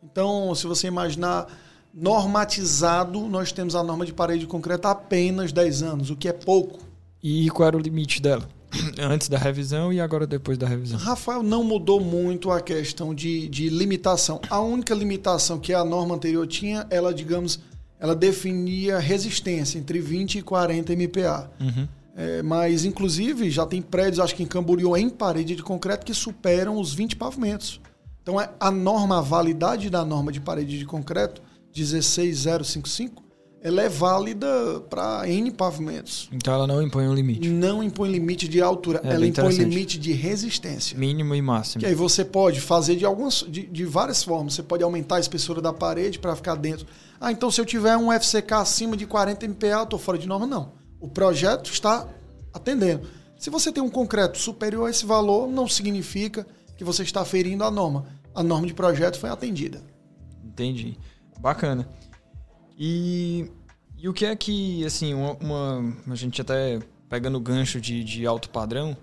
Então, 0.00 0.54
se 0.54 0.66
você 0.68 0.86
imaginar 0.86 1.48
normatizado, 1.92 3.20
nós 3.28 3.50
temos 3.50 3.74
a 3.74 3.82
norma 3.82 4.06
de 4.06 4.12
parede 4.12 4.40
de 4.40 4.46
concreto 4.46 4.86
há 4.86 4.92
apenas 4.92 5.50
10 5.52 5.82
anos, 5.82 6.10
o 6.10 6.16
que 6.16 6.28
é 6.28 6.32
pouco. 6.32 6.78
E 7.22 7.50
qual 7.50 7.66
era 7.66 7.76
o 7.76 7.80
limite 7.80 8.22
dela? 8.22 8.48
Antes 9.00 9.28
da 9.28 9.38
revisão 9.38 9.92
e 9.92 10.00
agora 10.00 10.26
depois 10.26 10.58
da 10.58 10.66
revisão. 10.66 10.98
Rafael 10.98 11.42
não 11.42 11.64
mudou 11.64 12.00
muito 12.00 12.50
a 12.50 12.60
questão 12.60 13.14
de, 13.14 13.48
de 13.48 13.68
limitação. 13.68 14.40
A 14.50 14.60
única 14.60 14.94
limitação 14.94 15.58
que 15.58 15.72
a 15.72 15.84
norma 15.84 16.14
anterior 16.14 16.46
tinha, 16.46 16.86
ela, 16.90 17.12
digamos, 17.12 17.60
ela 17.98 18.14
definia 18.14 18.98
resistência 18.98 19.78
entre 19.78 20.00
20 20.00 20.38
e 20.38 20.42
40 20.42 20.92
MPa. 20.92 21.50
Uhum. 21.60 21.88
É, 22.16 22.42
mas, 22.42 22.84
inclusive, 22.84 23.48
já 23.48 23.64
tem 23.64 23.80
prédios, 23.80 24.18
acho 24.18 24.34
que 24.34 24.42
em 24.42 24.46
Camboriú, 24.46 24.96
em 24.96 25.08
parede 25.08 25.54
de 25.54 25.62
concreto, 25.62 26.04
que 26.04 26.12
superam 26.12 26.76
os 26.78 26.92
20 26.92 27.16
pavimentos. 27.16 27.80
Então, 28.22 28.40
é 28.40 28.50
a 28.58 28.70
norma, 28.70 29.18
a 29.18 29.20
validade 29.20 29.88
da 29.88 30.04
norma 30.04 30.32
de 30.32 30.40
parede 30.40 30.78
de 30.78 30.84
concreto, 30.84 31.40
16055, 31.72 33.22
ela 33.60 33.82
é 33.82 33.88
válida 33.88 34.80
para 34.88 35.28
N 35.28 35.50
pavimentos. 35.50 36.28
Então 36.32 36.54
ela 36.54 36.66
não 36.66 36.80
impõe 36.80 37.08
um 37.08 37.14
limite. 37.14 37.48
Não 37.48 37.82
impõe 37.82 38.10
limite 38.10 38.46
de 38.46 38.60
altura, 38.60 39.00
É 39.02 39.12
ela 39.12 39.26
impõe 39.26 39.52
limite 39.52 39.98
de 39.98 40.12
resistência. 40.12 40.96
Mínimo 40.96 41.34
e 41.34 41.42
máximo. 41.42 41.80
Que 41.80 41.86
aí 41.86 41.94
você 41.94 42.24
pode 42.24 42.60
fazer 42.60 42.96
de 42.96 43.04
algumas, 43.04 43.44
de, 43.48 43.66
de 43.66 43.84
várias 43.84 44.22
formas. 44.22 44.54
Você 44.54 44.62
pode 44.62 44.84
aumentar 44.84 45.16
a 45.16 45.20
espessura 45.20 45.60
da 45.60 45.72
parede 45.72 46.18
para 46.18 46.36
ficar 46.36 46.54
dentro. 46.54 46.86
Ah, 47.20 47.32
então 47.32 47.50
se 47.50 47.60
eu 47.60 47.64
tiver 47.64 47.96
um 47.96 48.12
FCK 48.12 48.52
acima 48.54 48.96
de 48.96 49.06
40 49.06 49.44
MPa, 49.44 49.66
eu 49.66 49.82
estou 49.82 49.98
fora 49.98 50.18
de 50.18 50.28
norma? 50.28 50.46
Não. 50.46 50.72
O 51.00 51.08
projeto 51.08 51.70
está 51.70 52.06
atendendo. 52.52 53.08
Se 53.36 53.50
você 53.50 53.72
tem 53.72 53.82
um 53.82 53.90
concreto 53.90 54.38
superior 54.38 54.86
a 54.86 54.90
esse 54.90 55.04
valor, 55.04 55.48
não 55.48 55.68
significa 55.68 56.46
que 56.76 56.84
você 56.84 57.02
está 57.02 57.24
ferindo 57.24 57.64
a 57.64 57.70
norma. 57.70 58.06
A 58.34 58.42
norma 58.42 58.66
de 58.66 58.74
projeto 58.74 59.18
foi 59.18 59.30
atendida. 59.30 59.82
Entendi. 60.44 60.96
Bacana. 61.40 61.88
E, 62.78 63.50
e 63.96 64.08
o 64.08 64.12
que 64.12 64.24
é 64.24 64.36
que, 64.36 64.84
assim, 64.84 65.12
uma, 65.14 65.32
uma- 65.34 65.96
A 66.10 66.14
gente 66.14 66.40
até 66.40 66.78
pegando 67.08 67.36
o 67.36 67.40
gancho 67.40 67.80
de, 67.80 68.04
de 68.04 68.26
alto 68.26 68.50
padrão, 68.50 68.96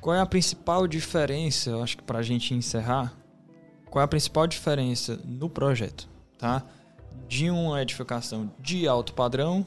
qual 0.00 0.16
é 0.16 0.20
a 0.20 0.26
principal 0.26 0.86
diferença, 0.88 1.70
eu 1.70 1.82
acho 1.82 1.96
que 1.96 2.02
pra 2.02 2.22
gente 2.22 2.54
encerrar, 2.54 3.14
qual 3.86 4.00
é 4.00 4.04
a 4.04 4.08
principal 4.08 4.46
diferença 4.46 5.20
no 5.24 5.48
projeto, 5.48 6.08
tá? 6.38 6.64
De 7.28 7.50
uma 7.50 7.80
edificação 7.80 8.50
de 8.58 8.88
alto 8.88 9.12
padrão 9.14 9.64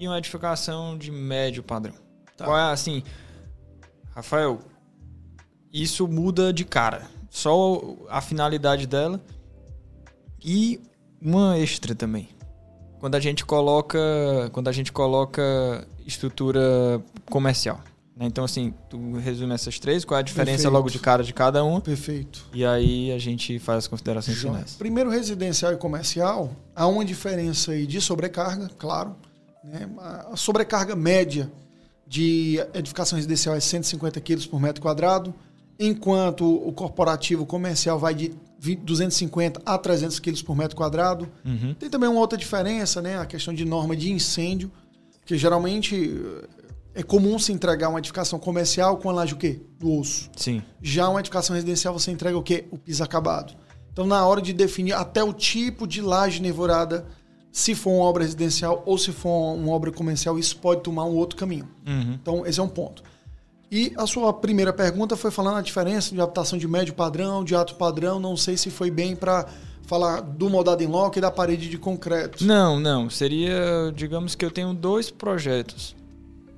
e 0.00 0.08
uma 0.08 0.18
edificação 0.18 0.96
de 0.98 1.10
médio 1.12 1.62
padrão. 1.62 1.94
Tá. 2.36 2.46
Qual 2.46 2.58
é 2.58 2.72
assim, 2.72 3.02
Rafael? 4.14 4.58
Isso 5.72 6.08
muda 6.08 6.52
de 6.52 6.64
cara. 6.64 7.06
Só 7.30 7.80
a 8.08 8.20
finalidade 8.22 8.86
dela 8.86 9.22
e 10.42 10.80
uma 11.20 11.58
extra 11.58 11.94
também. 11.94 12.28
Quando 12.98 13.14
a 13.14 13.20
gente 13.20 13.44
coloca, 13.44 13.98
quando 14.52 14.68
a 14.68 14.72
gente 14.72 14.92
coloca 14.92 15.86
estrutura 16.06 17.02
comercial. 17.30 17.80
Né? 18.16 18.24
Então, 18.26 18.44
assim, 18.44 18.72
tu 18.88 19.16
resume 19.18 19.52
essas 19.52 19.78
três, 19.78 20.04
qual 20.04 20.16
é 20.16 20.20
a 20.20 20.24
diferença 20.24 20.56
Perfeito. 20.56 20.72
logo 20.72 20.88
de 20.88 20.98
cara 20.98 21.22
de 21.22 21.34
cada 21.34 21.62
uma. 21.62 21.80
Perfeito. 21.80 22.46
E 22.54 22.64
aí 22.64 23.12
a 23.12 23.18
gente 23.18 23.58
faz 23.58 23.78
as 23.78 23.86
considerações 23.86 24.38
finais. 24.38 24.74
Primeiro, 24.76 25.10
residencial 25.10 25.72
e 25.72 25.76
comercial, 25.76 26.50
há 26.74 26.86
uma 26.86 27.04
diferença 27.04 27.72
aí 27.72 27.86
de 27.86 28.00
sobrecarga, 28.00 28.70
claro. 28.78 29.14
Né? 29.62 29.88
A 30.32 30.36
sobrecarga 30.36 30.96
média 30.96 31.50
de 32.06 32.64
edificação 32.72 33.16
residencial 33.16 33.54
é 33.54 33.60
150 33.60 34.20
quilos 34.20 34.46
por 34.46 34.60
metro 34.60 34.80
quadrado, 34.80 35.34
enquanto 35.78 36.46
o 36.46 36.72
corporativo 36.72 37.44
comercial 37.44 37.98
vai 37.98 38.14
de 38.14 38.32
250 38.58 39.60
a 39.64 39.78
300 39.78 40.18
quilos 40.18 40.42
por 40.42 40.56
metro 40.56 40.76
quadrado. 40.76 41.28
Uhum. 41.44 41.74
Tem 41.74 41.90
também 41.90 42.08
uma 42.08 42.20
outra 42.20 42.38
diferença, 42.38 43.02
né? 43.02 43.18
A 43.18 43.26
questão 43.26 43.52
de 43.52 43.64
norma 43.64 43.94
de 43.94 44.10
incêndio, 44.10 44.70
que 45.24 45.36
geralmente 45.36 46.20
é 46.94 47.02
comum 47.02 47.38
se 47.38 47.52
entregar 47.52 47.90
uma 47.90 47.98
edificação 47.98 48.38
comercial 48.38 48.96
com 48.96 49.10
a 49.10 49.12
laje 49.12 49.34
o 49.34 49.36
quê? 49.36 49.60
Do 49.78 49.92
osso. 49.92 50.30
Sim. 50.34 50.62
Já 50.80 51.08
uma 51.08 51.20
edificação 51.20 51.54
residencial 51.54 51.92
você 51.92 52.10
entrega 52.10 52.38
o 52.38 52.42
quê? 52.42 52.64
O 52.70 52.78
piso 52.78 53.04
acabado. 53.04 53.54
Então, 53.92 54.06
na 54.06 54.26
hora 54.26 54.40
de 54.40 54.52
definir 54.52 54.92
até 54.92 55.22
o 55.22 55.32
tipo 55.32 55.86
de 55.86 56.00
laje 56.00 56.40
nevorada, 56.40 57.06
se 57.52 57.74
for 57.74 57.90
uma 57.90 58.04
obra 58.04 58.22
residencial 58.22 58.82
ou 58.86 58.98
se 58.98 59.12
for 59.12 59.54
uma 59.54 59.72
obra 59.72 59.90
comercial, 59.90 60.38
isso 60.38 60.56
pode 60.58 60.82
tomar 60.82 61.04
um 61.04 61.14
outro 61.14 61.36
caminho. 61.36 61.68
Uhum. 61.86 62.12
Então, 62.20 62.46
esse 62.46 62.60
é 62.60 62.62
um 62.62 62.68
ponto. 62.68 63.02
E 63.70 63.92
a 63.96 64.06
sua 64.06 64.32
primeira 64.32 64.72
pergunta 64.72 65.16
foi 65.16 65.30
falando 65.30 65.56
a 65.56 65.62
diferença 65.62 66.14
de 66.14 66.20
adaptação 66.20 66.58
de 66.58 66.68
médio 66.68 66.94
padrão, 66.94 67.42
de 67.42 67.54
alto 67.54 67.74
padrão. 67.74 68.20
Não 68.20 68.36
sei 68.36 68.56
se 68.56 68.70
foi 68.70 68.90
bem 68.90 69.16
para 69.16 69.46
falar 69.86 70.20
do 70.20 70.48
moldado 70.48 70.82
em 70.82 70.86
loco 70.86 71.18
e 71.18 71.20
da 71.20 71.30
parede 71.30 71.68
de 71.68 71.78
concreto. 71.78 72.44
Não, 72.44 72.78
não. 72.78 73.10
Seria, 73.10 73.92
digamos 73.94 74.34
que 74.34 74.44
eu 74.44 74.50
tenho 74.50 74.72
dois 74.72 75.10
projetos. 75.10 75.96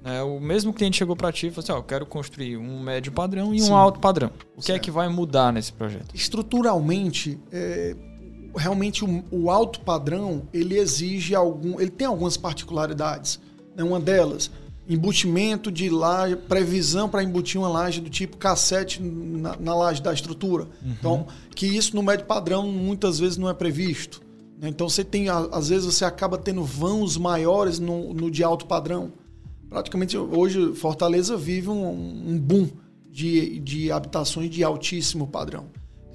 É, 0.04 0.22
o 0.22 0.38
mesmo 0.40 0.72
cliente 0.72 0.96
chegou 0.96 1.16
para 1.16 1.32
ti 1.32 1.48
e 1.48 1.50
falou 1.50 1.64
assim: 1.64 1.72
ó, 1.72 1.76
eu 1.76 1.82
quero 1.82 2.06
construir 2.06 2.56
um 2.56 2.80
médio 2.80 3.12
padrão 3.12 3.54
e 3.54 3.60
Sim. 3.60 3.72
um 3.72 3.76
alto 3.76 4.00
padrão. 4.00 4.30
O 4.56 4.62
certo. 4.62 4.66
que 4.66 4.72
é 4.72 4.78
que 4.78 4.90
vai 4.90 5.08
mudar 5.08 5.52
nesse 5.52 5.72
projeto? 5.72 6.14
Estruturalmente, 6.14 7.38
é, 7.52 7.96
realmente 8.56 9.04
o, 9.04 9.24
o, 9.30 9.50
alto 9.50 9.80
padrão 9.80 10.42
ele 10.52 10.78
exige 10.78 11.34
algum, 11.34 11.80
ele 11.80 11.90
tem 11.90 12.06
algumas 12.06 12.36
particularidades. 12.36 13.40
Né? 13.76 13.82
Uma 13.82 14.00
delas, 14.00 14.50
embutimento 14.88 15.70
de 15.70 15.90
laje, 15.90 16.34
previsão 16.34 17.08
para 17.08 17.22
embutir 17.22 17.60
uma 17.60 17.68
laje 17.68 18.00
do 18.00 18.08
tipo 18.08 18.36
cassete 18.38 19.02
na, 19.02 19.54
na 19.56 19.74
laje 19.74 20.02
da 20.02 20.12
estrutura. 20.12 20.64
Uhum. 20.64 20.90
Então, 20.98 21.26
que 21.54 21.66
isso 21.66 21.94
no 21.94 22.02
médio 22.02 22.24
padrão 22.24 22.66
muitas 22.66 23.18
vezes 23.18 23.36
não 23.36 23.48
é 23.48 23.54
previsto. 23.54 24.22
Né? 24.58 24.68
Então 24.68 24.88
você 24.88 25.04
tem, 25.04 25.28
às 25.28 25.68
vezes 25.68 25.84
você 25.84 26.04
acaba 26.04 26.38
tendo 26.38 26.64
vãos 26.64 27.16
maiores 27.16 27.78
no, 27.78 28.14
no 28.14 28.30
de 28.30 28.42
alto 28.42 28.66
padrão. 28.66 29.12
Praticamente 29.68 30.16
hoje 30.16 30.72
Fortaleza 30.74 31.36
vive 31.36 31.68
um, 31.68 32.30
um 32.30 32.38
boom 32.38 32.68
de, 33.10 33.58
de 33.60 33.92
habitações 33.92 34.48
de 34.48 34.64
altíssimo 34.64 35.26
padrão. 35.26 35.66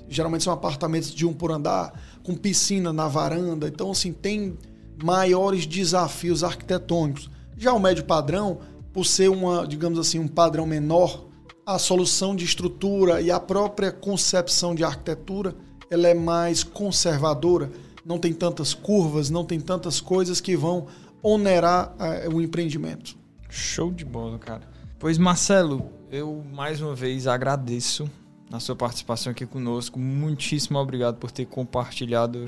Geralmente 0.10 0.44
são 0.44 0.54
apartamentos 0.54 1.14
de 1.14 1.26
um 1.26 1.34
por 1.34 1.52
andar, 1.52 1.94
com 2.24 2.36
piscina 2.36 2.92
na 2.92 3.08
varanda. 3.08 3.68
Então, 3.68 3.92
assim, 3.92 4.12
tem 4.12 4.58
maiores 5.04 5.66
desafios 5.66 6.44
arquitetônicos. 6.44 7.30
Já 7.58 7.74
o 7.74 7.80
médio 7.80 8.04
padrão, 8.04 8.60
por 8.92 9.06
ser 9.06 9.30
uma, 9.30 9.68
digamos 9.68 10.00
assim, 10.00 10.20
um 10.20 10.28
padrão 10.28 10.66
menor, 10.66 11.26
a 11.66 11.80
solução 11.80 12.36
de 12.36 12.44
estrutura 12.44 13.22
e 13.22 13.32
a 13.32 13.40
própria 13.40 13.92
concepção 13.92 14.76
de 14.76 14.84
arquitetura, 14.84 15.56
ela 15.90 16.08
é 16.08 16.14
mais 16.14 16.64
conservadora, 16.64 17.72
não 18.06 18.18
tem 18.18 18.34
tantas 18.34 18.74
curvas, 18.74 19.30
não 19.30 19.46
tem 19.46 19.60
tantas 19.60 20.02
coisas 20.02 20.42
que 20.42 20.58
vão 20.58 20.88
onerar 21.22 21.96
uh, 21.96 22.36
o 22.36 22.42
empreendimento. 22.42 23.16
Show 23.50 23.92
de 23.92 24.04
bola, 24.04 24.38
cara. 24.38 24.62
Pois 25.00 25.18
Marcelo, 25.18 25.90
eu 26.12 26.44
mais 26.54 26.82
uma 26.82 26.96
vez 26.96 27.28
agradeço 27.28 28.10
a 28.52 28.60
sua 28.60 28.76
participação 28.76 29.32
aqui 29.32 29.46
conosco. 29.46 29.98
Muitíssimo 29.98 30.78
obrigado 30.78 31.18
por 31.18 31.32
ter 31.32 31.46
compartilhado 31.46 32.46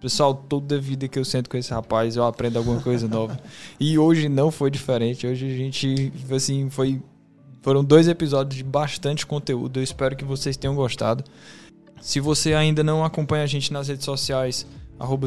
Pessoal, 0.00 0.32
toda 0.32 0.80
vida 0.80 1.08
que 1.08 1.18
eu 1.18 1.24
sento 1.24 1.50
com 1.50 1.56
esse 1.56 1.72
rapaz, 1.72 2.14
eu 2.14 2.24
aprendo 2.24 2.56
alguma 2.56 2.80
coisa 2.80 3.08
nova. 3.08 3.38
E 3.80 3.98
hoje 3.98 4.28
não 4.28 4.50
foi 4.50 4.70
diferente. 4.70 5.26
Hoje 5.26 5.46
a 5.46 5.56
gente, 5.56 6.12
assim, 6.30 6.70
foi. 6.70 7.02
Foram 7.62 7.82
dois 7.82 8.06
episódios 8.06 8.56
de 8.56 8.62
bastante 8.62 9.26
conteúdo. 9.26 9.80
Eu 9.80 9.82
espero 9.82 10.14
que 10.14 10.24
vocês 10.24 10.56
tenham 10.56 10.76
gostado. 10.76 11.24
Se 12.00 12.20
você 12.20 12.54
ainda 12.54 12.84
não 12.84 13.04
acompanha 13.04 13.42
a 13.42 13.46
gente 13.46 13.72
nas 13.72 13.88
redes 13.88 14.04
sociais, 14.04 14.64
arroba 14.98 15.26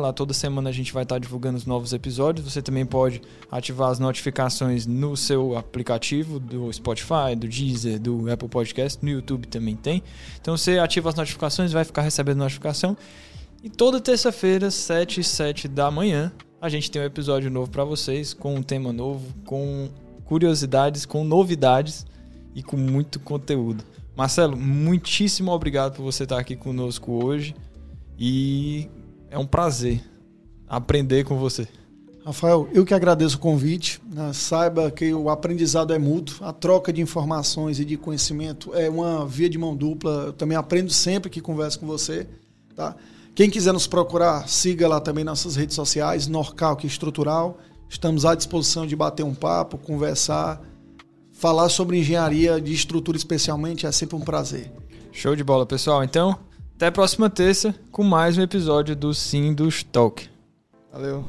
lá 0.00 0.12
toda 0.12 0.32
semana 0.34 0.70
a 0.70 0.72
gente 0.72 0.92
vai 0.92 1.04
estar 1.04 1.18
divulgando 1.18 1.56
os 1.56 1.64
novos 1.64 1.92
episódios. 1.92 2.52
Você 2.52 2.60
também 2.60 2.84
pode 2.84 3.22
ativar 3.50 3.90
as 3.90 4.00
notificações 4.00 4.86
no 4.86 5.16
seu 5.16 5.56
aplicativo 5.56 6.40
do 6.40 6.72
Spotify, 6.72 7.36
do 7.36 7.48
Deezer, 7.48 8.00
do 8.00 8.30
Apple 8.30 8.48
Podcast, 8.48 9.02
no 9.04 9.10
YouTube 9.10 9.46
também 9.46 9.76
tem. 9.76 10.02
Então 10.40 10.56
você 10.56 10.78
ativa 10.80 11.08
as 11.08 11.14
notificações, 11.14 11.72
vai 11.72 11.84
ficar 11.84 12.02
recebendo 12.02 12.38
notificação. 12.38 12.96
E 13.60 13.68
toda 13.68 14.00
terça-feira, 14.00 14.70
7 14.70 15.20
e 15.20 15.24
7 15.24 15.66
da 15.66 15.90
manhã, 15.90 16.32
a 16.60 16.68
gente 16.68 16.88
tem 16.88 17.02
um 17.02 17.04
episódio 17.04 17.50
novo 17.50 17.68
para 17.68 17.82
vocês, 17.82 18.32
com 18.32 18.54
um 18.54 18.62
tema 18.62 18.92
novo, 18.92 19.34
com 19.44 19.88
curiosidades, 20.24 21.04
com 21.04 21.24
novidades 21.24 22.06
e 22.54 22.62
com 22.62 22.76
muito 22.76 23.18
conteúdo. 23.18 23.82
Marcelo, 24.16 24.56
muitíssimo 24.56 25.50
obrigado 25.50 25.96
por 25.96 26.04
você 26.04 26.22
estar 26.22 26.38
aqui 26.38 26.54
conosco 26.54 27.24
hoje 27.24 27.56
e 28.16 28.88
é 29.28 29.36
um 29.36 29.46
prazer 29.46 30.04
aprender 30.68 31.24
com 31.24 31.36
você. 31.36 31.66
Rafael, 32.24 32.68
eu 32.72 32.84
que 32.84 32.94
agradeço 32.94 33.38
o 33.38 33.40
convite. 33.40 34.00
Né? 34.08 34.32
Saiba 34.34 34.88
que 34.88 35.12
o 35.12 35.28
aprendizado 35.28 35.92
é 35.92 35.98
mútuo, 35.98 36.46
a 36.46 36.52
troca 36.52 36.92
de 36.92 37.00
informações 37.00 37.80
e 37.80 37.84
de 37.84 37.96
conhecimento 37.96 38.72
é 38.72 38.88
uma 38.88 39.26
via 39.26 39.48
de 39.48 39.58
mão 39.58 39.74
dupla. 39.74 40.26
Eu 40.26 40.32
também 40.32 40.56
aprendo 40.56 40.92
sempre 40.92 41.28
que 41.28 41.40
converso 41.40 41.80
com 41.80 41.86
você. 41.86 42.28
Tá? 42.76 42.94
Quem 43.38 43.48
quiser 43.48 43.72
nos 43.72 43.86
procurar, 43.86 44.48
siga 44.48 44.88
lá 44.88 45.00
também 45.00 45.22
nossas 45.22 45.54
redes 45.54 45.76
sociais, 45.76 46.26
Norcalc 46.26 46.82
Estrutural. 46.82 47.56
Estamos 47.88 48.24
à 48.24 48.34
disposição 48.34 48.84
de 48.84 48.96
bater 48.96 49.22
um 49.22 49.32
papo, 49.32 49.78
conversar, 49.78 50.60
falar 51.30 51.68
sobre 51.68 51.96
engenharia 51.96 52.60
de 52.60 52.74
estrutura 52.74 53.16
especialmente, 53.16 53.86
é 53.86 53.92
sempre 53.92 54.16
um 54.16 54.20
prazer. 54.20 54.72
Show 55.12 55.36
de 55.36 55.44
bola, 55.44 55.64
pessoal. 55.64 56.02
Então, 56.02 56.36
até 56.74 56.88
a 56.88 56.92
próxima 56.92 57.30
terça 57.30 57.72
com 57.92 58.02
mais 58.02 58.36
um 58.36 58.42
episódio 58.42 58.96
do 58.96 59.14
Sim 59.14 59.54
dos 59.54 59.84
Talk. 59.84 60.28
Valeu. 60.92 61.24